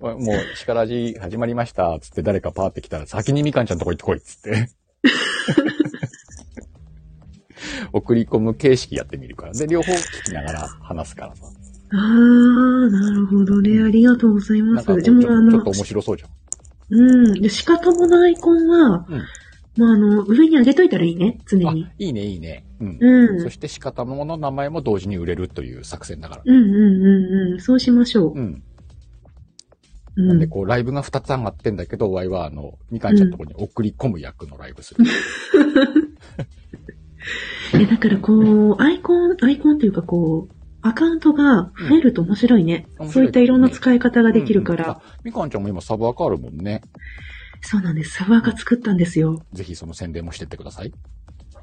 [0.00, 0.16] もう、
[0.56, 4.68] 力じ始まりました、つって誰かパーって来たら先にみかんちゃんのとこ行ってこいっつって。
[7.92, 9.52] 送り込む形式やってみるから。
[9.52, 11.46] で、両方聞きながら話すからさ。
[11.90, 13.82] あー、なるほどね。
[13.82, 14.86] ありがとうございます。
[15.02, 16.30] でも、あのょちょっと、面白そうじゃん。
[16.90, 17.40] うん。
[17.40, 19.22] で、鹿友のアイコンは、うん
[19.76, 21.38] まあ、あの、上に上げといたらいいね。
[21.46, 22.64] 常あに。、いいね、いいね。
[22.80, 22.98] うん。
[22.98, 23.42] うん。
[23.42, 26.42] そして鹿友の名前も同時に売れるという作戦だから。
[26.44, 27.60] うんうんうんうん。
[27.60, 28.32] そうしましょう。
[28.34, 28.62] うん。
[30.16, 30.28] うん。
[30.28, 35.04] なんでこう、ライブが2つ上がってんだけど、ワイはあの、みかんちゃんのとこに送り込む役のライブする。
[37.74, 42.86] え、だからこう、アイコン、アイコンっていうかこう、アカウントが増えると面白いね。
[43.00, 44.84] うんそういったいろんな使い方ができるから。
[44.84, 46.82] うんうんあみかんちゃんも今サブアカあるもんね。
[47.60, 48.12] そうなんです。
[48.12, 49.42] サブアカ作ったんですよ。
[49.52, 50.92] ぜひその宣伝もしてってください。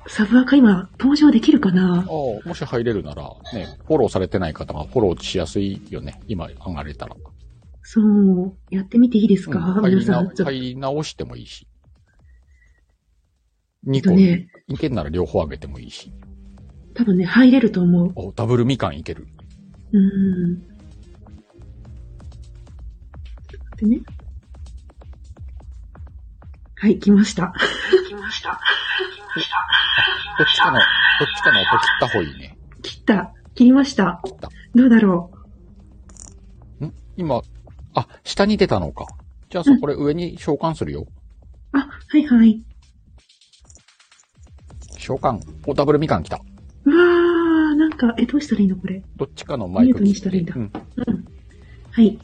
[0.08, 2.00] サブアカ今、登場できるかな？
[2.00, 2.06] ああ、
[2.48, 3.24] もし入れるなら、
[3.54, 6.20] ね、フォローされてない方がフォローしやすいよね。
[6.28, 7.16] 今上がれたら。
[7.84, 8.58] そう。
[8.70, 11.66] やってみていいですか、うん入りな皆さ入り直してもいいし。
[13.88, 16.14] 2個、とねいけんなら両方上げてもいいし。
[16.94, 18.12] 多分ね、入れると思う。
[18.16, 19.28] お、ダブルみかんいける。
[19.92, 20.62] うん。
[23.78, 24.02] でね。
[26.76, 27.54] はい、来ました。
[28.08, 28.60] 来ました。
[30.38, 30.84] どっちかの、どっ
[31.36, 32.58] ちかの音切った方がいいね。
[32.82, 33.34] 切った。
[33.56, 34.22] 切りました。
[34.24, 34.50] 切った。
[34.76, 35.32] どうだろ
[36.82, 36.92] ん？
[37.18, 37.42] 今、
[37.94, 39.06] あ、下に出たのか。
[39.50, 41.02] じゃあさ、これ上に召喚するよ。
[41.02, 41.78] う。
[41.78, 42.64] あ、はいはい。
[45.04, 45.40] 召喚。
[45.68, 46.42] お、ダブルみかん来た。
[46.86, 49.04] うわー、なんか、え、どうしたらいいのこれ？
[49.18, 50.62] どっちかのマイクミュートにしたらいいんだうん。
[50.62, 50.72] うん。
[51.92, 52.20] はい。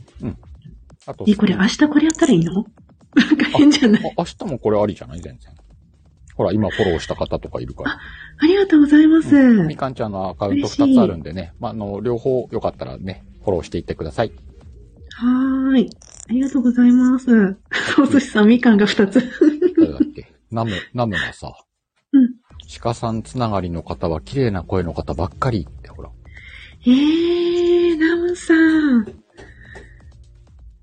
[1.05, 2.53] あと、え、これ明日これやったらいいの？
[3.15, 4.01] なんか変じゃない？
[4.05, 5.21] あ明日もこれありじゃない？
[5.21, 5.53] 全然。
[6.35, 7.91] ほら、今フォローした方とかいるから。
[7.91, 9.35] ありがとうございます。
[9.35, 11.53] うんみかんちゃんのアカウント嬉しい2つあるんでね。
[11.59, 14.31] まあ、あの、両方よかったらね、フォローしていってください。
[15.11, 15.89] はーい。
[16.29, 17.57] ありがとうございます。
[18.01, 19.21] お寿司さん、みかんが2つ。
[19.77, 20.31] 誰だっけ？
[20.51, 21.53] ナム、ナムがさ、うん。
[22.77, 26.09] 鹿さんつながりの方は綺麗な声の方ばっかりって、ほら。
[26.85, 29.05] えー、ナムさん。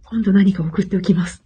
[0.05, 1.43] 今度何か送っておきます。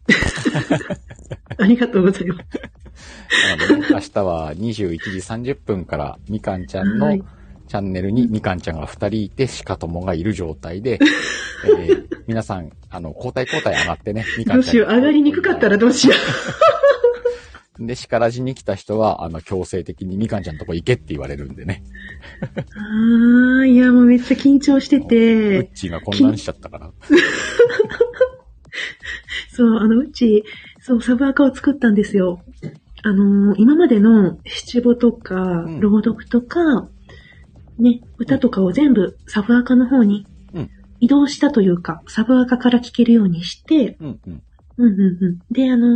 [1.59, 3.59] ありがとうございます。
[3.59, 7.23] なので、ね、明日は21時30分からみかんちゃんのはい
[7.69, 10.99] チャンネルにみかんちゃんが2人いて、鹿友がいる状態で、
[11.65, 16.15] えー皆さん、あの、交代交代上がってね、みかちゃんどうんしよう、上がりにくかったらどうしよ
[17.81, 21.83] で、鹿ラジに来た人は、あの、強制的にみかんちゃんのとこ行けって言われるんでね。
[22.43, 22.45] う。
[23.61, 26.93] あー、いや、もうめっちゃ緊張してうてっ、ちーが混乱しちゃったから。
[29.51, 30.45] そう、あの、うち、
[30.81, 32.43] そう、サブアカを作ったんですよ。
[33.03, 36.89] あのー今までの七五とか、ん朗読とか、
[37.79, 44.43] ね、歌とかを全部サブアカの方にうん移動したというか、サブアカから聞けるようにして、うんうん。
[44.81, 45.39] うんうんうん。
[45.53, 45.87] で、あの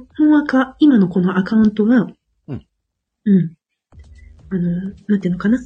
[0.00, 2.06] ー本アカ、今のこのアカウントは、
[2.48, 2.66] うん。
[3.24, 3.54] うん。
[4.50, 5.58] あのーなんていうのかな。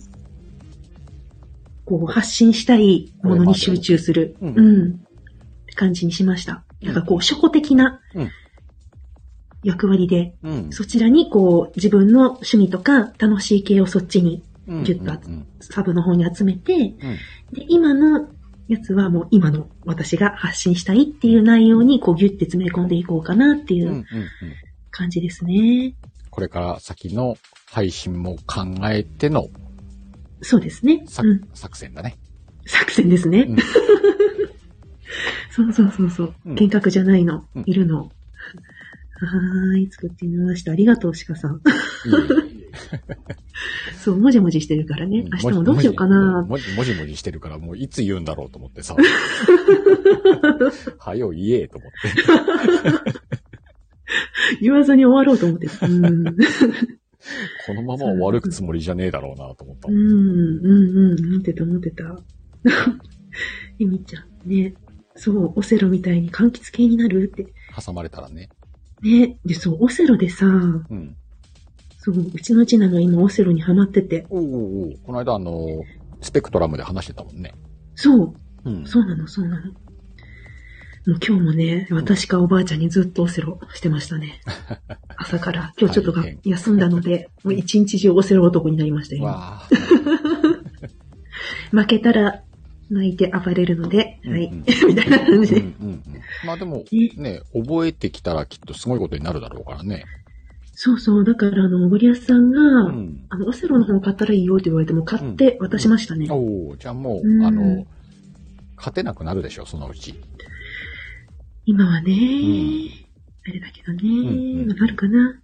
[1.85, 4.37] こう発信したいものに集中する。
[4.41, 4.91] うんうん。
[4.93, 4.95] っ
[5.67, 6.65] て感じにしました。
[6.83, 8.31] なんかこう、初歩的なうん
[9.65, 10.73] 役割で、うん。
[10.73, 16.95] そちらにこう、自分の趣味とか楽しい系をそっちに、うんギュッとうんサブの方に集めて、うん
[17.53, 18.29] で、今の
[18.69, 24.05] やつはもう今の私が発信したいっていう内容にこうギュッて詰め込んでいこうかなっていうんうんううん
[24.91, 25.95] 感じですね。
[26.31, 27.37] これから先の
[27.71, 29.49] 配信も考えての
[30.43, 31.03] そうですね。
[31.07, 31.49] さうん。
[31.55, 32.17] 作戦だね。
[32.67, 33.47] 作戦ですね。
[33.49, 33.57] うん
[35.51, 36.35] そうそうそうそう。
[36.47, 37.45] うん幻覚じゃないの。
[37.55, 38.13] うんいるの。
[39.27, 40.73] はーい、作ってみました。
[40.73, 41.61] ありがとう、鹿さん。
[43.99, 45.25] そう、もじもじしてるからね。
[45.43, 46.45] 明日もどうしようかな。
[46.49, 48.97] もじもじもじしてるから、もういつ言うんだろうと思ってさ。
[50.99, 51.97] はよ言えと思って。
[54.61, 55.69] 言わずに終わろうと思って。
[55.83, 56.25] うん。
[57.67, 59.89] このまま終わるつもりじゃねえだろうなと思った。
[59.89, 59.97] うん、。
[59.97, 60.05] うん、
[61.13, 61.27] うん。
[61.27, 62.19] 思ってた、思ってた。
[63.81, 64.75] えみちゃん、ね。
[65.17, 67.47] そう、オセロみたいに柑橘系になるって。
[67.85, 68.49] 挟まれたらね。
[69.03, 69.39] ね。
[69.45, 71.17] で、そう、オセロでさ、うん。
[71.99, 74.27] そう、うちの次男が今オセロにハマってて。
[74.31, 75.85] おうおうおうこの間あの、
[76.21, 77.53] スペクトラムで話してたもんね。
[77.95, 78.35] そう、
[78.65, 78.87] うん。
[78.87, 79.73] そうなの、そうなの。
[81.09, 84.41] もう今日もね、私かおばあちゃんにずっとオセロしてましたね。
[85.17, 85.73] 朝から。
[85.79, 89.23] 今日ちょっとが大変休んだので、もう一日中オセロ男になりましたよ。
[89.23, 89.69] 今わあ。
[91.71, 92.43] 負けたら
[92.91, 94.51] 泣いて暴れるので、はい。
[94.87, 95.65] みたいな感じで。
[96.45, 100.05] まあでも、ねね、覚えてきたらきっとすごいことになるだろうからね。
[100.73, 103.27] そうそう、だからあの、ゴリアスさんが、うん。
[103.29, 106.29] あの、オセロの方買ったらいいよって言われても買って渡しましたね。
[106.31, 107.85] おおじゃあもう、うんあの、
[108.77, 110.15] 勝てなくなるでしょ、そのうち。
[111.67, 112.89] 今はね、ん
[113.47, 115.41] あれだけどね、んうんわかるかな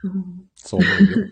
[0.00, 0.12] そう。
[0.54, 1.26] そう思うよ。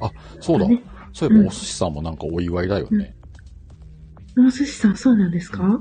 [0.00, 0.68] あ、そうだ。
[0.68, 3.14] ねそういえばお寿司さんもなんかお祝いだよね。
[4.36, 5.80] お寿司さん、そうなんですか、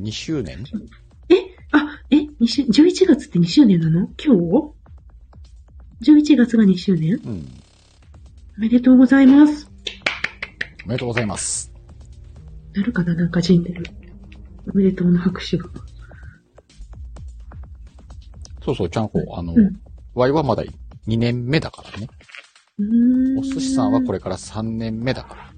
[0.00, 0.64] 2周年？
[1.28, 1.34] え？
[1.72, 4.08] あ、え ?2 周、11月って2周年なの？
[4.22, 4.40] 今日
[6.10, 7.20] ?11 月が2周年？
[7.24, 7.46] うん。
[8.58, 9.70] おめでとうございます。
[10.84, 11.72] おめでとうございます。
[12.74, 13.84] なるかななんかジンベル。
[14.72, 15.68] おめでとうの拍手が。
[18.64, 19.80] そうそう、ちゃんこ、あの、うん
[20.12, 20.64] ワイはまだ
[21.06, 22.08] 2年目だからね。
[22.78, 23.38] うーん。
[23.38, 24.18] お寿司さんはこれ。
[24.18, 25.52] れから3年目だから、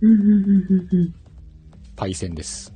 [0.00, 0.30] うんうんうん
[0.70, 1.14] うんうん。
[2.00, 2.72] パイセンです。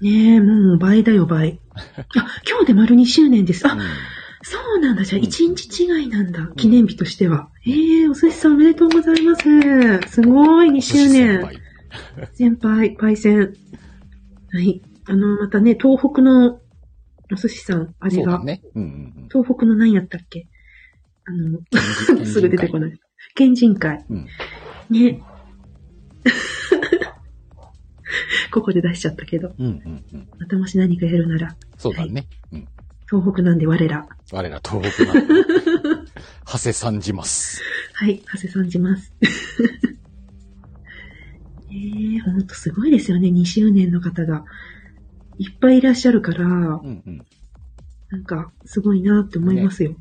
[0.00, 1.58] ねえ、もう倍だよ、倍。
[1.74, 2.04] あ、
[2.48, 3.66] 今日で丸2周年です。
[3.66, 3.80] あ、うん
[4.42, 5.04] そうなんだ。
[5.04, 6.50] じゃあうん1日違いなんだ。
[6.56, 7.50] 記念日としては。
[7.66, 9.42] ええお寿司さんおめでとうございます。
[10.08, 11.44] すごい、2周年。
[12.32, 13.38] 先輩、パイセン。
[14.52, 14.80] はい。
[15.06, 16.60] あの、またね、東北の
[17.32, 18.42] お寿司さん、あれが、そ
[18.76, 18.86] うんう
[19.26, 20.46] ん東北の何やったっけ？
[21.26, 21.58] あの、
[22.18, 22.26] うん。
[22.26, 22.80] すぐ 出てこい。
[22.80, 22.98] ない。
[23.34, 24.04] 県人会。
[24.08, 24.26] うん。
[24.88, 25.20] ね。
[28.50, 30.28] ここで出しちゃったけど、うんうんうん。
[30.38, 32.26] またもし何かやるなら、そうだね。
[32.52, 32.68] うん。
[33.08, 34.06] 東北なんで我ら。
[34.32, 35.34] 我ら東北なんで。
[36.46, 37.62] 長谷さんじます。
[37.94, 39.12] はい、長谷さんじます。
[41.72, 44.44] ええほんとすごいですよね、2周年の方が。
[45.38, 47.26] いっぱいいらっしゃるからう、んうん。
[48.10, 49.94] なんか、すごいなって思いますよ。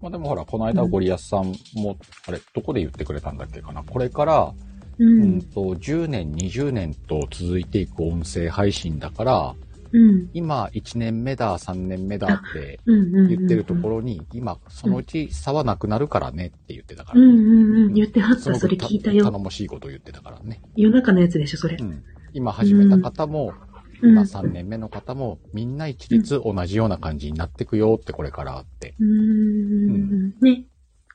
[0.00, 3.82] まあでもほら、この間ゴリアスさんも、あれ、どこで言ってくれたんだっけかな。
[3.82, 4.54] これから、
[4.98, 5.42] ううんん。
[5.42, 9.54] と、10年、20年と続いていく音声配信だから、
[9.92, 10.28] うん。
[10.34, 12.78] 今1年目だ、3年目だって。
[12.86, 13.96] 言ってるところ。
[13.96, 17.20] ろに、今、そのうち差はなくなるからねって言ってたから。
[17.20, 17.94] うんうんうん。
[17.94, 19.30] 言ってはった、それ聞いた頼よ。
[19.30, 20.60] もしいこと言ってたからね。
[20.76, 21.82] 夜中のやつでしょ、それう。
[21.82, 22.02] ん。
[22.34, 23.68] 今始めた方も、うん
[24.00, 28.94] 今3年目の方も、みんな一律同じような感じになってくよってこれからって。
[29.00, 30.34] うーん。
[30.40, 30.66] ね。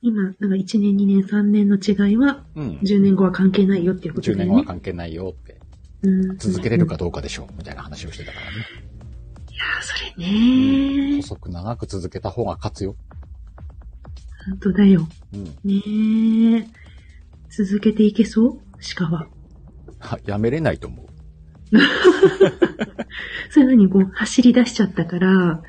[0.05, 2.71] 今、なんか1年、2年、3年の違いは、うん。
[2.83, 4.55] 10年後は関係ないよっていうこと10だよね。
[4.55, 5.59] 年後は関係ないよって。
[6.03, 8.57] うん続けれるかどうかでしょう、みたいな話をしてたからね。
[9.49, 11.21] いやー、それねー。
[11.21, 12.97] 細く長く続けた方が勝つよ。
[14.45, 15.07] 本当だよ。
[15.33, 15.45] うん。
[15.63, 16.67] ねえ。
[17.49, 18.59] 続けていけそう？
[18.97, 19.27] 鹿は。
[19.99, 21.07] はやめれないと思う。
[23.49, 25.61] それなにこう、走り出しちゃったから、っ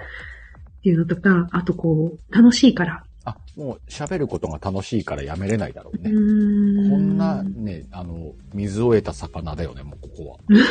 [0.82, 3.04] ていうのとか、あとこう、楽しいから。
[3.24, 6.10] あ、もう喋ることが楽しいからやめれないだろううね。
[6.10, 6.90] ーん。
[6.90, 10.38] こんなね、あの、水を得た魚だよね、もうここは。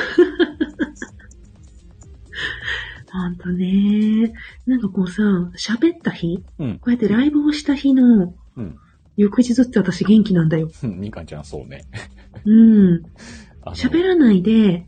[3.12, 4.34] ほんとね。
[4.66, 5.22] なんかこうさ、
[5.56, 6.74] 喋った日、うん。
[6.80, 8.76] こうやってライブをした日のうん。
[9.16, 10.72] 翌日って私元気なんだよ。
[10.82, 11.86] みかんちゃんそうね。
[12.46, 12.52] う
[12.96, 13.04] ん。
[13.68, 14.88] 喋らないで、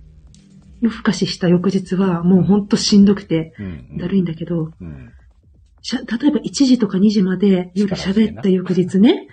[0.82, 3.98] 夜更かしした翌日はもうほんとしんどくて、うんうん。
[3.98, 5.12] だるいんだけど、うん。
[5.12, 5.25] しゃ、
[5.94, 9.28] 例えば1時とか2時まで夜喋った翌日ね、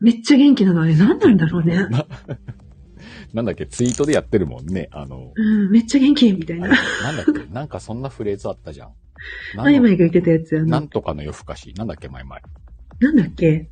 [0.00, 1.86] めっちゃ元気なのあれ何なんだろうね。
[3.32, 4.88] なんだっけ、ツイートでやってるもんね。
[4.92, 6.68] あの、うん、めっちゃ元気みたいな。
[6.68, 8.92] なんだっけ、 なんかそんなフレーズあったじゃん。
[9.56, 11.22] マイマイが言ってたやつ、あの、なんとかの？
[11.22, 11.74] 夜更かし。
[11.76, 12.36] なんだっけ、前々。
[13.00, 13.68] なんだっけ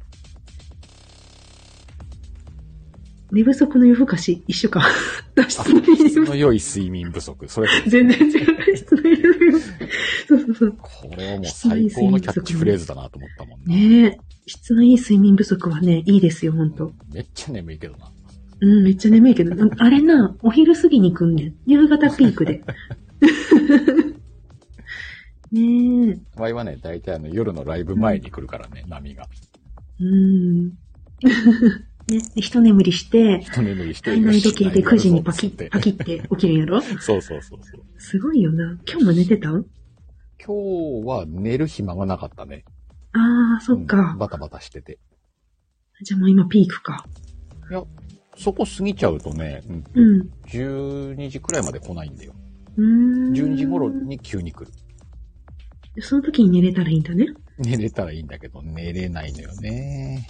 [3.32, 4.82] 寝不足の夜更かし、一緒か。
[5.34, 7.48] 脱あ出の寝質不の良い睡眠不足。
[7.48, 8.28] それ、全然違う。
[8.76, 9.72] 質の夜不足。
[10.28, 10.76] そうそうそう。
[10.76, 13.74] これはもう最高のキャッチフレーズだなと思ったもんな。
[13.74, 14.18] ねえ。
[14.46, 16.92] 質のいい睡眠不足はね、いいですよ、ほんと。
[17.10, 18.12] めっちゃ眠いけどな。
[18.60, 21.54] うん、めっちゃ眠いけど、あれな、お昼過ぎに来んねん。
[21.66, 22.62] 夕方ピークで。
[25.50, 26.18] ねえ。
[26.36, 29.26] ワイはね、大体あの夜のライブ前に来るからね、波が。
[30.00, 30.72] うん。
[32.18, 34.10] ね、一眠りして、一眠りして。
[34.10, 36.80] 体内時計で9時にパキッ、パキって起きるんやろ？
[36.82, 37.60] そうそうそうそう。
[37.98, 38.78] すごいよな。
[38.88, 39.50] 今日も寝てた？
[39.50, 39.64] ん
[40.44, 42.64] 今日は寝る暇がなかったね。
[43.12, 44.16] ああ、そっうんか。
[44.18, 44.98] バタバタしてて。
[46.02, 47.04] じゃあもう今ピークか。
[47.70, 47.84] いや、
[48.36, 50.30] そこ過ぎちゃうとね、うんうん。
[50.48, 52.32] 12時くらいまで来ないんだよ。
[52.76, 53.32] うーん。
[53.32, 54.70] 12時頃に急に来る。
[56.02, 57.26] その時に寝れたらいいんだね。
[57.58, 60.26] 寝れたらいいんだけど、寝れないのよね。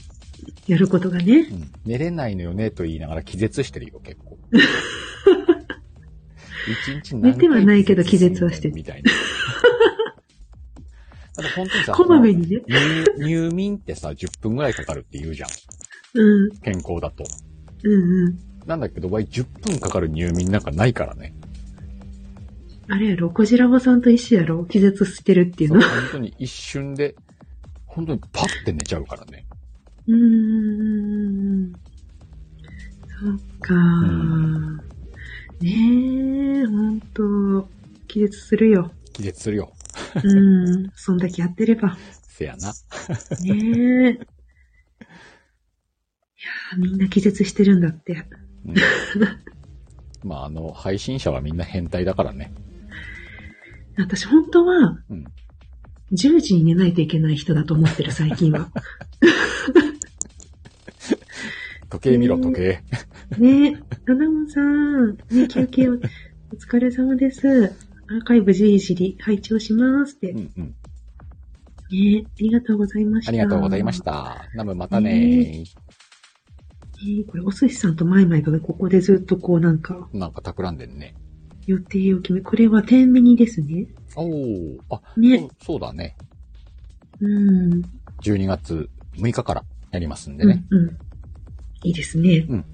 [0.67, 1.49] やることがね。
[1.51, 1.71] うん。
[1.85, 4.39] 寝れないのよねと言いながら気絶してるよ、結構。
[6.69, 9.11] 一日寝てはないけど気絶はしてるみたいな。
[11.35, 12.63] だって本当にさ、こまめにね。
[12.69, 15.49] 入入眠ってさ、10分ぐらいかかるって言うじゃん。
[16.15, 16.51] うん。
[16.59, 17.25] 健康だと。
[17.85, 18.39] うんうん。
[18.67, 21.35] なんだけど、わい10分かかる入眠なんかないからね。
[22.89, 25.81] あれやろ、コジラボさんと一緒やろ気絶してるっていうの。
[25.81, 27.15] 本当に一瞬で、
[27.87, 29.47] 本当にパッて寝ちゃうからね。
[30.09, 31.73] うーん。
[33.21, 34.77] そっかん
[35.61, 37.69] ねえ、ほんと、
[38.09, 38.91] 気絶するよ。
[39.13, 39.73] 気絶するよ。
[40.25, 40.91] うん。
[40.97, 41.97] そんだけやってれば。
[42.27, 42.73] せやな。
[43.41, 44.11] ねえ。
[44.11, 44.19] い
[46.45, 48.25] やーみんな気絶してるんだって。
[48.67, 48.75] うん
[50.25, 52.53] まあ、あの、配信者はみんな変態だからね。
[53.97, 55.33] 私本当は、うん。
[56.13, 58.69] 10時に寝ないといけない人だと思ってる、最近は。
[61.93, 62.83] 時計見ろ、時計。
[63.39, 63.77] ねえ、
[64.07, 65.97] ロナモンさん、ね、休憩を、お
[66.57, 67.65] 疲れ様です。
[68.09, 70.33] アーカイブじりじり拝聴しますって。
[70.33, 70.75] ねうんうん。
[71.95, 73.31] え、ありがとうございました。
[73.31, 74.01] ありがとうございまし。
[74.01, 74.49] た。
[74.55, 75.65] ナムまたねね
[77.05, 81.15] えーこれ、お寿司さんとマイマイがここでずっとこうなんか、なんか企んでんね。
[81.67, 83.87] 予定を決め、これは天秤ですね。
[84.17, 84.79] おー。
[84.89, 86.17] あ、ねそうそうだね。
[87.21, 87.83] うん。
[88.23, 90.65] 12月6日からやりますんでね。
[90.71, 90.99] うん、うん。
[91.83, 92.47] いいですね。
[92.49, 92.65] うん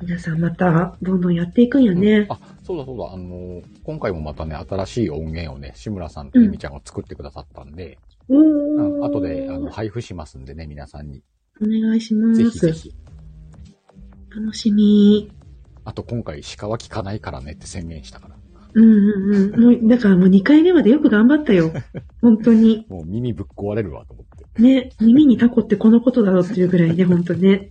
[0.00, 2.12] 皆さんまた、どんどんやっていくんやね。
[2.18, 3.12] うんあ、そうだそうだ。
[3.14, 9.06] あのー今回もまたね、新しい音源をね、志村さんとエミちゃんが作ってくださったんで、おうん、ー。
[9.06, 11.22] 後で、あの、配布しますんでね、皆さんに。
[11.62, 12.42] お願いします。
[12.42, 12.94] ぜひぜひ。
[14.34, 15.30] 楽しみ。
[15.84, 18.36] あと今回、鹿は聞かないからねって宣言したから。
[18.74, 19.60] うんうんうん。
[19.60, 21.72] もう、だからもう2回目までよく頑張ったよ。
[22.20, 22.84] 本当に。
[22.88, 24.33] もう耳ぶっ壊れるわと思って。
[24.58, 27.70] ね、耳にタコってこのことだろうっていうぐらいね、本当ね。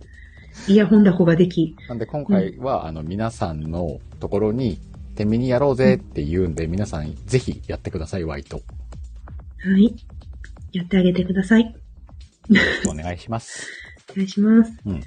[0.68, 1.76] イヤホンだこができ。
[1.88, 4.78] なんで今回は、あの、皆さんのところに、
[5.14, 8.58] 天秤にやろうぜって言うんで、皆さんぜひやってください、ワイト。
[8.58, 8.62] よ
[9.72, 9.94] はい。
[10.72, 11.74] やってあげてください。
[12.88, 13.68] お願いします。
[14.12, 14.72] お願いします。
[14.84, 14.96] うん。
[14.96, 15.00] い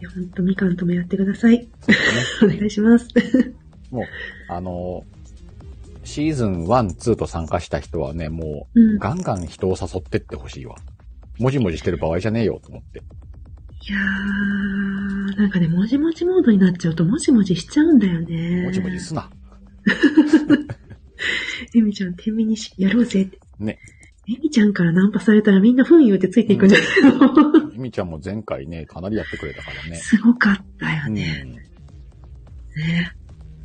[0.00, 1.68] や、ほんとみかんともやってください。
[1.80, 2.54] そうですね。
[2.56, 3.08] お願いします。
[3.90, 4.04] もう、
[4.48, 5.04] あの、
[6.08, 8.98] シーズン1、2と参加した人はね、もう、うん。
[8.98, 10.74] ガンガン人を誘ってってほしいわ。
[11.38, 12.98] もじもじしてる場合じゃねえよと思って。
[12.98, 13.02] い
[13.92, 18.62] やー、なんかね、もじもじモードになっちゃうと、もじもじしちゃうんだよね。
[18.62, 19.30] もじもじすな。
[21.74, 23.38] エミちゃん、天秤にしやろうぜって。
[23.58, 23.78] ね。
[24.28, 29.96] エミちゃんからナンパされたらみんなふん言うてついていくんじゃないの、エミちゃんも前回ね、かなりやってくれたからね。
[29.96, 31.14] すごかったようん。
[31.14, 31.58] ね。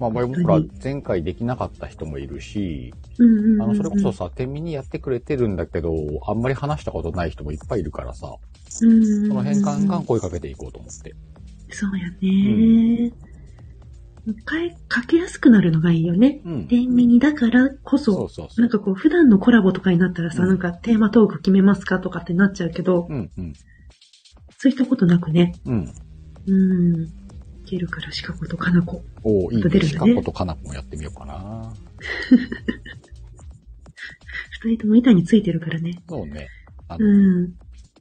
[0.10, 3.62] ねまあ、僕ら前回できなかった人もいるし、うんうんうんうん。
[3.62, 5.94] あの、それこそさ、天秤にやってくれてるんだけど、
[6.28, 8.36] あんまり話したことない人もいっぱいいるからさ、
[8.82, 11.16] うんうんうん、その辺ガンガン声かけていこうと思って。
[11.70, 13.12] そうやね。
[14.46, 16.42] かえ、かけやすくなるのがいいよね。
[16.46, 16.68] うん。
[16.68, 18.62] 天秤にだからこそ、そうそうそう。
[18.62, 23.54] なんかこう、普段のコラボとかになったらさ、うんなんかテーマトーク決めますかとかってなっちゃうけど、うん、うん、
[24.58, 25.54] そういったことなくね。
[25.66, 25.94] うん。
[26.48, 26.52] う
[26.98, 27.23] ん。
[27.66, 29.02] いけるから、シカゴとカナコ。
[29.24, 29.64] おーいいね。
[29.64, 31.74] また出るんだねシカコとカナコもやってみようかな。
[34.64, 36.02] 二人とも板についてるからね。
[36.08, 36.48] そうね。
[36.88, 37.54] あうの、ん。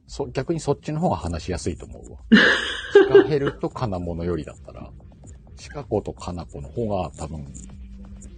[0.07, 2.19] そ、逆にそっちの方が話しやすいと思うわ。
[2.93, 4.91] シカヘルとカナモのよりだったら、
[5.55, 7.45] シカコとカナコの方が多分、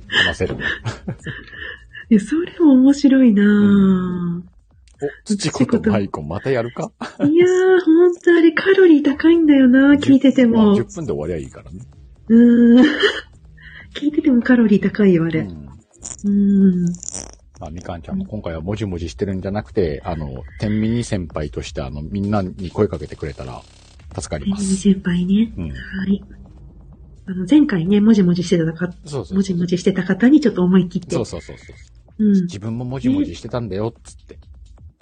[0.07, 0.57] 話せる。
[2.11, 4.54] え、それも面白いなぁ。
[5.01, 6.91] お、土子とマイコまたやるか？
[7.19, 10.75] いやー、ほんとあれカロリー高いんだよな、聞いててまあも。
[10.77, 11.79] 10分で終わりゃいいからね。
[12.29, 12.85] うーん。
[13.95, 15.41] 聞いててもカロリー高いよ、あれ。
[15.41, 15.47] うん。
[15.47, 16.85] うーん。
[17.59, 23.61] まあ、みかんちゃんも今回はもじもじしてるんじゃなくて、あの、天秤先輩としてあの、みんなに声かけてくれたら
[24.13, 24.75] 助かりペンギンます。
[24.75, 25.53] 先輩ね。
[25.57, 25.69] うん。
[25.69, 25.75] は
[26.07, 26.23] い。
[27.27, 31.15] あの、前回ね、もじもじしてたか、そうそうもじもじしてた方にちょっと思い切って。
[31.15, 31.75] そうそうそうそう。
[32.25, 32.33] うん。
[32.43, 34.37] 自分ももじもじしてたんだよ、つって。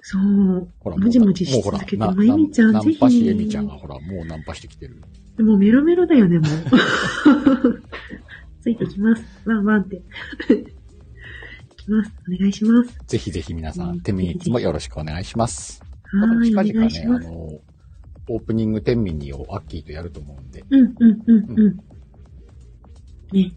[0.06, 0.68] そう。
[0.82, 2.86] ほら、もじもじし続けて、なまゆみちゃん、ぜひ。
[2.88, 5.02] ナンパしえみちゃんがほら、もうナンパしてきてる。
[5.40, 6.50] もうメロメロだよね、もう。
[8.60, 9.24] ついてきます。
[9.46, 9.96] ワンワンって。
[9.96, 10.02] い
[11.78, 12.12] きます。
[12.28, 13.00] お願いします。
[13.08, 15.82] ぜひぜひ皆さうんん、天秤いつもよろしくお願いします。
[16.04, 17.32] はーい、お近々ね、あ。
[17.32, 17.62] の、
[18.28, 21.78] オープニング天秤をアッキーとやると思うんで、うん、うん、うん、うん。
[23.32, 23.54] ね。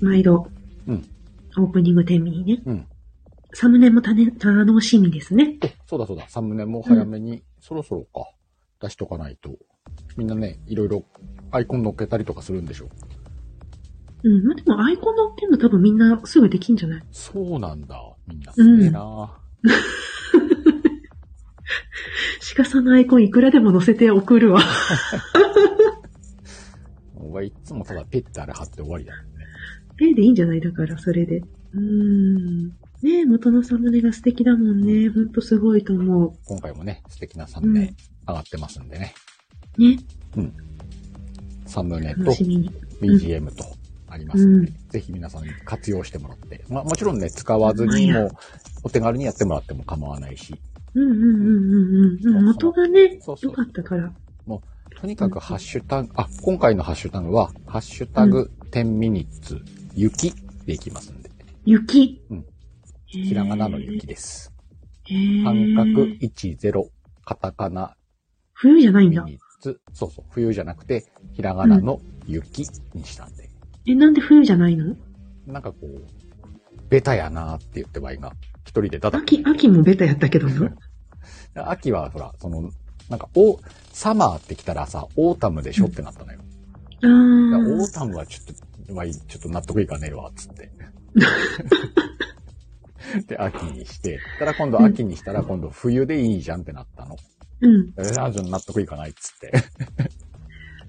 [0.00, 0.48] 毎度。
[0.86, 1.06] うん
[1.58, 2.62] オープニング天秤ね。
[2.64, 2.86] うん。
[3.58, 5.56] サムネもたね、楽しみですね。
[5.62, 8.28] え、そうだそうだ、サムネも早めに、そろそろか、
[8.82, 9.56] 出しとかないと。
[10.18, 11.04] みんなね、いろいろ
[11.50, 12.88] アイコン乗っけたりとかするんでしょ？
[14.24, 14.44] うん。
[14.46, 17.02] まあ、でもアイコン乗ってんの多分みんなすぐできんじゃない？
[17.12, 17.98] そうなんだ。
[18.26, 19.40] みんなすげえな、
[22.56, 24.60] 鹿さんのアイコンいくらでも載せて送るわ。
[27.16, 29.28] 俺はいつもただペッてあれ貼って終わりだよね。
[30.10, 30.60] えでいいんじゃない？
[30.60, 31.38] だから、それで。
[31.38, 31.80] うー
[32.66, 32.72] ん。
[33.06, 35.08] ねえ、元のサムネが素敵だもんね。
[35.10, 37.94] ほんとすごいと思今回もね、素敵なサムネ
[38.26, 39.14] 上がってますんでね。
[39.78, 39.82] う。
[39.82, 39.96] ね。
[41.66, 42.22] サムネと。
[43.00, 43.64] BGM と
[44.08, 46.64] ありますので、ぜひ皆さんに活用してもらって。
[46.68, 48.28] まあもちろんね、使わずにも、
[48.82, 50.60] お手軽にやってもらっても構わないし、
[50.94, 52.36] うんうんうんうんうん。
[52.38, 54.12] うん元がね、良かったから。
[55.00, 59.60] とにかくハッシュタグ、あ、今回のハッシュタグは、ハッシュタグ10ミニッツ、
[59.94, 60.34] 雪
[60.64, 61.30] でいきますんで。
[61.64, 62.20] 雪。
[62.30, 62.44] うん
[63.06, 64.52] ひらがなの雪です。
[65.44, 66.84] 半角10、
[67.24, 67.96] カタカナ
[68.54, 69.22] 冬じゃないんだ。
[69.24, 69.80] ミニッツ。
[69.92, 73.48] そうそう、冬じゃなくて、ひらがなの雪にしたんで。
[73.86, 74.96] え、なんで冬じゃないの？
[75.46, 76.04] なんかこう、
[76.88, 78.32] ベタやなーって言って場合が、
[78.64, 80.74] 一人でただ秋、秋もベタやったけどな。
[81.70, 82.70] 秋はほら、その、
[83.08, 83.60] なんか、お、
[83.92, 85.86] サマーって来たらさ、オータムでしょ？
[85.86, 86.40] ってなったのよ。
[87.02, 90.70] あいやオーータムはちょっと、まあいいちょっと納得いかねえわ、つって。
[93.26, 97.16] で、秋にして、たら今度秋にしたら今度冬でいいじゃんってなったの。
[97.60, 97.92] うん。
[97.98, 99.52] えー、あ、じゃあ納得いかないっつって。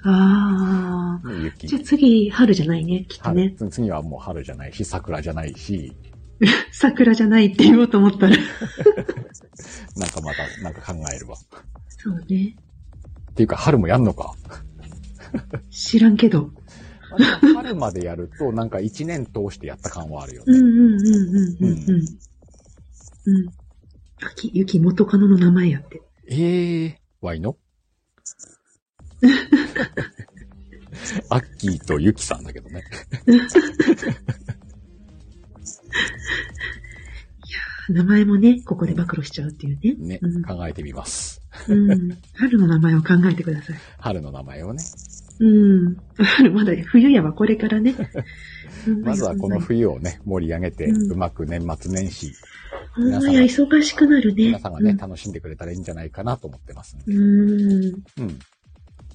[0.03, 1.27] ああ。
[1.27, 3.55] で雪じゃあ次、春じゃないね、きっとね。
[3.57, 5.95] 春次はもう春じゃないし、桜じゃないし、
[6.71, 8.37] 桜じゃないって言おうと思ったら。
[9.97, 11.35] なんかまた、なんか考えるわ。
[11.87, 12.55] そうね。
[13.31, 14.33] っていうか、春もやんのか。
[15.69, 16.51] 知らんけど。
[17.11, 20.57] あ春までやると、なんか一年通してやった感はあるよね。
[20.57, 22.05] うんうんうんうんうんうん。
[23.25, 23.49] うん。
[24.23, 26.01] 秋、雪元カノの名前やって。
[26.29, 27.55] ええー、ワイの
[31.29, 32.43] アッキーとユキさん。
[32.43, 32.83] だけどね。
[33.27, 33.39] いや
[37.89, 40.17] 名前もね、ここで暴露しちゃうっていうね。
[40.17, 40.43] ね、うん。
[40.43, 41.41] 考えてみます。
[41.67, 42.17] うん。
[42.35, 43.75] 春の名前を考えてください。
[43.99, 44.83] 春の名前をね。
[45.39, 45.97] うん。
[46.17, 47.93] 春、 まだ冬やわ、これからね。
[49.03, 52.31] まずはこの冬をね、盛り上げて、うまく年末年始、
[52.95, 54.45] ほんまや、忙しくなるね。
[54.47, 57.13] 皆さんがね、楽しんでくれたらいいんじゃないかなと思ってますんで。
[57.13, 58.03] うん。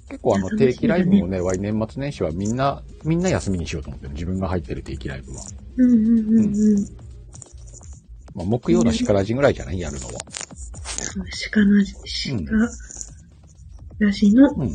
[0.08, 4.12] 結構あの、定期ライブもね、ワイ年末年始はみんな、みんな休みにしようと思ってる。
[4.12, 5.40] 自分が入ってる定期ライブは。
[5.78, 6.86] うんうんうんうん。
[8.34, 9.80] まあ、木曜のしからじぐらいじゃない？
[9.80, 10.12] やるのは。
[11.14, 11.24] 鹿の、
[13.98, 14.70] 鹿、ラジの、うん。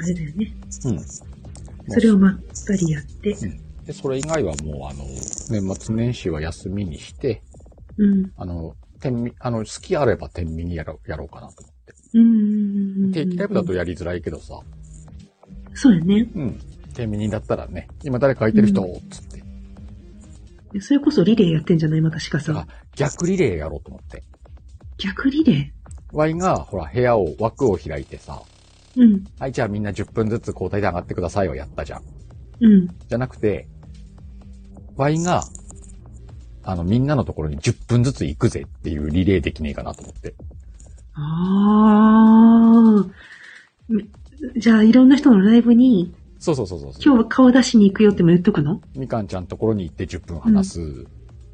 [0.00, 0.54] あれだよね。
[0.84, 1.00] うん。
[1.00, 3.36] それをまったりやって。
[3.86, 5.04] で、それ以外はもうあの、
[5.50, 7.42] 年末年始は休みにして、
[7.96, 8.32] うん。
[8.36, 11.94] あの、天秤、あの、好きあれば天秤にやろう、やろうかなと思って。
[12.14, 13.12] うんうんうんうん。
[13.12, 14.60] 定期ライブだとやりづらいけどさ、
[15.74, 16.28] そうやね。
[16.34, 16.60] うん。
[16.94, 19.24] 天秤だったらね、今誰か空いてる人、つっ
[20.72, 20.80] て。
[20.80, 22.00] それこそリレーやってんじゃない？
[22.00, 24.22] また鹿さんあ。、逆リレーやろうと思って。
[24.98, 25.72] 逆リレ
[26.12, 28.57] ワイが、ほら、部屋を、枠を開いてさ、ー
[28.98, 29.24] うん。
[29.38, 32.02] はい、じゃあみんな10分ずつ交代で上がってくださいをやったじゃん。
[32.60, 32.88] うん。
[32.88, 33.68] じゃなくて、
[34.96, 35.44] ワイが、
[36.64, 40.34] あの、みんなのところに10分ずつ行くぜっていうリレーできねえかなと思って。
[41.14, 44.60] あー。
[44.60, 46.92] じゃあ、いろんな人のライブに、そうそうそうそう。
[47.04, 48.80] 今日は顔出しに行くよっても言っとくの？
[48.94, 50.80] みかんちゃんのところに行って10分話す。
[50.80, 51.06] うん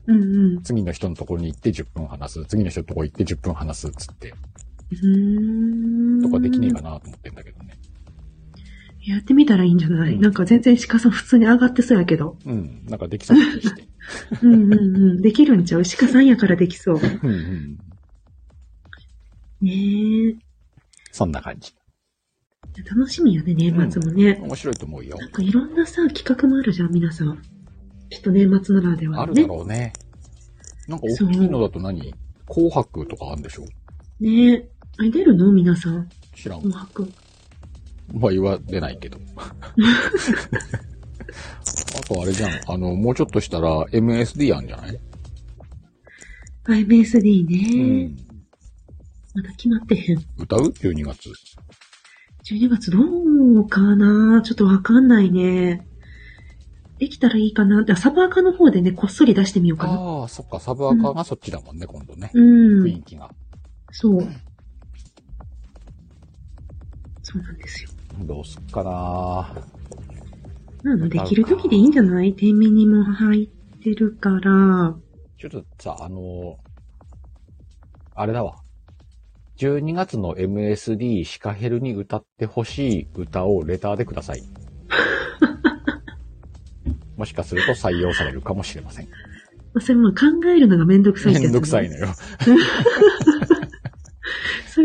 [0.06, 0.14] う
[0.58, 0.62] ん。
[0.62, 2.44] 次の人のところに行って10分話す。
[2.44, 3.90] 次の人のところ行って10分話す。
[3.92, 4.34] つって。
[6.22, 7.78] とかできねえかなと思ってんだけどね。
[9.06, 12.38] やってみたらいいんじゃない、うんなんか全然鹿さん普通に上がってそうやけど。
[12.46, 12.84] うん。
[12.86, 13.86] なんかできそうな気して。
[14.42, 14.78] うんうんう
[15.14, 15.22] ん。
[15.22, 16.96] できるんちゃう鹿さんやからできそう。
[16.96, 17.78] うんうん。
[19.60, 20.36] ねえ。
[21.12, 21.74] そんな感じ。
[22.90, 24.40] 楽しみやね、年末もね。
[24.42, 25.26] 面白いと思うよな。
[25.26, 27.40] んかいろんなさ、企画もあるじゃん、皆さん。
[28.10, 29.46] きっと年末ならではあるだ。
[29.46, 29.92] ろうね。
[30.88, 32.14] なんか大きいのだと何？
[32.46, 33.64] 紅白とかあるんでしょ？
[34.20, 34.68] ねえ。
[34.98, 35.50] あれ出るの？
[35.50, 36.08] 皆さん。
[36.34, 36.60] 知らん。
[36.60, 37.08] 紅白。
[38.12, 39.18] まあ言われないけど。
[41.96, 42.50] あとあれじゃん。
[42.68, 45.00] あの、もうちょっとしたら MSD あんじゃない
[46.66, 48.16] ？MSD うね、ん。
[49.34, 50.18] まだ決まってへん。
[50.38, 51.30] 歌う ?12 月。
[52.44, 54.42] 12月どうかな？
[54.42, 55.86] ちょっとわかんないね。
[56.98, 57.82] できたらいいかな。
[57.82, 59.94] でサブアカの方でね、こっそり出してみようかな。
[59.94, 62.30] ああ、そっか、サブアカがそっちだもんね、今度ね。
[62.34, 62.84] うん。
[62.84, 63.30] 雰囲気が。
[63.90, 64.28] そう。
[67.34, 67.90] そうなんですよ。
[68.20, 69.52] どうすっかな
[70.84, 72.32] なので、きる時でいいんじゃない？
[72.34, 73.48] 天秤にも入っ
[73.82, 74.94] てるから。
[75.38, 76.56] ちょっとさ、あの
[78.14, 78.54] あれだわ。
[79.58, 84.42] 12月の MSD シカヘルに歌ってほしい歌をレターでください。
[87.16, 89.06] もしかすると採用されるかもしれません。
[89.06, 89.12] ま
[89.76, 90.16] あそれも考
[90.54, 92.08] えるのがめんどくさいってめんどくさいのよ。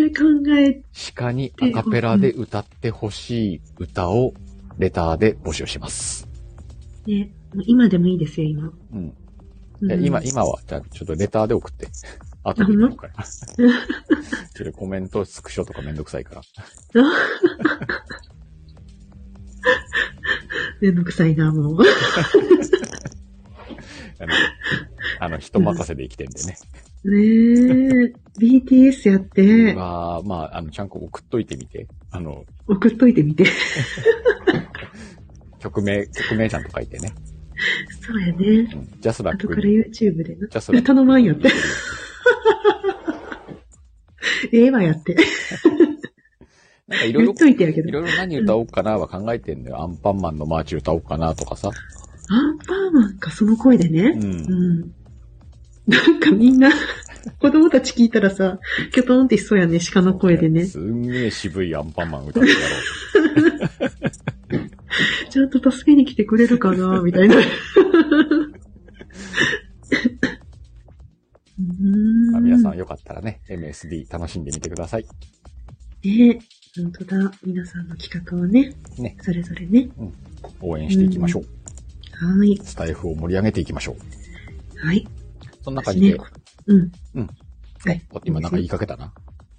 [0.10, 0.24] 考
[0.58, 0.82] え、
[1.16, 4.34] 鹿にアカペラで歌ってほしい歌を
[4.78, 6.28] レターで募集します。
[7.06, 7.32] ね、
[7.66, 8.72] 今でもいいですよ、今。
[8.94, 9.14] うん。
[9.82, 11.88] うんえ今、今は、じゃあちょっとレターで送って。
[12.44, 13.24] 後で送るから。
[13.24, 13.68] ちょ
[14.62, 16.42] っとコメント、スクショとかめんどくさいから。
[20.82, 21.78] めんどくさいな、もう。
[24.20, 24.34] あの、
[25.22, 26.58] あの人任せで生きてんでね。
[27.06, 31.88] ねえ、BTS やって、まあ、まあ、あの、ちゃんと送っといてみて。
[32.12, 33.46] あの、送っといてみて。
[35.60, 37.14] 曲名、曲名ちゃんと書いてね。
[38.02, 38.36] そうやね。
[38.38, 38.90] うん。
[39.00, 40.48] ジャスラック後から YouTube でな。
[40.48, 40.88] ジャスラック。
[40.88, 41.50] 頼まんよって。
[44.52, 45.16] ええわやって。
[46.88, 49.82] なんかいろいろいろいろ何歌おうかなは考えてんだよ。
[49.82, 51.70] アンパンマンのマーチ歌おうかなとかさ。
[52.30, 54.14] アンパンマンか、その声でね。
[54.16, 54.28] うんう
[54.86, 54.92] ん。
[55.90, 56.72] なんかみんな、
[57.40, 58.60] 子供たち聞いたらさ、
[58.94, 60.66] キョトンってしそうやね、鹿の声でね。
[60.66, 62.62] すんげえ渋いアンパンマン歌ってやろ
[65.30, 67.36] ちゃんと助けに来てくれるかな、みたいな。
[72.32, 72.44] まあん。
[72.44, 75.08] 皆さんよかったらね、MSD 楽しんでみてください。
[76.04, 76.40] ね
[76.76, 77.32] 本当だ。
[77.44, 79.90] 皆さんの企画をね、ねそれぞれね。
[80.62, 81.44] 応援していきましょう。
[82.38, 82.58] はい。
[82.64, 83.98] スタイフを盛り上げていきましょう。
[84.86, 85.08] はい。
[85.62, 86.24] そんな感じで、ね
[86.68, 86.92] うん。
[87.16, 87.30] うん。
[87.86, 88.02] はい。
[88.12, 89.14] お今なんか言いかけたな。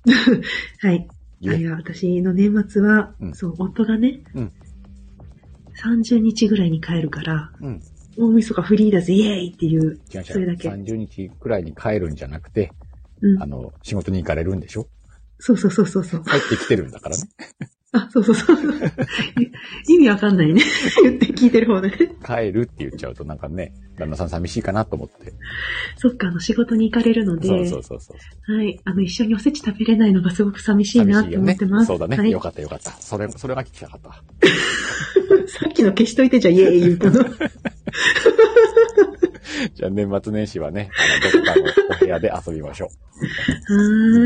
[0.80, 1.08] はい。
[1.40, 4.52] いや、私の年末は、うんそう、夫がね、うん
[5.82, 7.82] 30日ぐらいに帰るから、うん。
[8.18, 9.98] 大晦日フリーだぜ、イエーイっていう。
[10.24, 10.68] それだけ。
[10.68, 12.70] 30日くらいに帰るんじゃなくて、
[13.22, 13.46] うんあ。
[13.46, 14.88] の、仕事に行かれるんでしょ？
[15.38, 16.24] そうそうそうそうそう。
[16.24, 17.22] 帰ってきてるんだからね。
[17.92, 18.56] あ、そうそうそう。
[19.88, 20.62] 意味わかんないね。
[21.02, 21.90] 言って聞いてる方で。
[22.24, 25.32] 帰るって言っちゃうとなんかね、旦那さん寂しいかなと思って。
[25.96, 28.14] そっか、あの、仕事に行かれるので、そうそうそうそ
[28.48, 28.56] う。
[28.56, 28.78] はい。
[28.84, 31.86] あの、一緒におせち食べれないのがすごく寂しいなって思ってます。
[31.86, 32.16] そうだね。
[32.16, 32.38] はいよ。
[32.38, 32.92] かったよかった。
[32.92, 34.22] それ、それが聞きたかった。
[35.48, 37.24] さっきの消しといてじゃあ、イエーイ言うたの。
[39.74, 42.90] じゃあ年末年始はね、あの、どこかのお部屋で遊びましょは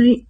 [0.03, 0.27] ーい。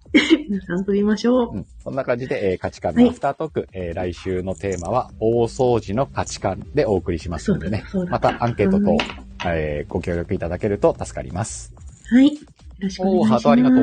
[0.49, 1.55] 皆さん遊びましょう。
[1.57, 1.65] うん。
[1.83, 8.99] そんな感じで、えー価値観のアフタートーク、えー来週のテーマは、大掃除の価値観でお送りしますのでねまたアンケートとはい、
[9.59, 11.73] えーご協力いただけると助かります。
[12.11, 12.15] う。
[12.15, 12.27] はい。
[12.33, 12.39] よ
[12.79, 13.25] ろしくお願いします。
[13.25, 13.75] おーハートありがと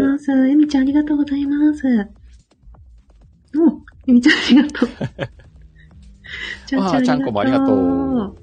[0.43, 1.87] うえみちゃんありがとうございます。
[1.87, 3.69] お
[4.09, 4.89] えみちゃんありがとう。
[6.67, 7.79] ちあーちゃんこもありがとう
[8.19, 8.35] は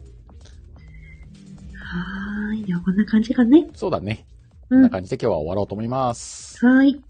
[2.51, 2.65] ーい。
[2.65, 3.67] ではこんな感じかね。
[3.73, 4.25] そうだね。
[4.69, 4.83] こうんん。
[4.83, 6.65] な感じで今日は終わろうと思います。
[6.65, 7.03] はーい。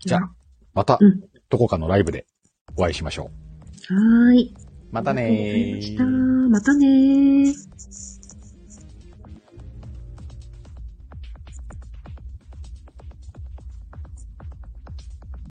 [0.00, 0.30] じゃあ、
[0.74, 2.26] またうん、どこかのライブで
[2.76, 3.30] お会いしましょ
[3.90, 3.94] う。
[3.94, 4.54] はーい。
[4.90, 6.48] またねー。
[6.48, 8.17] またねー。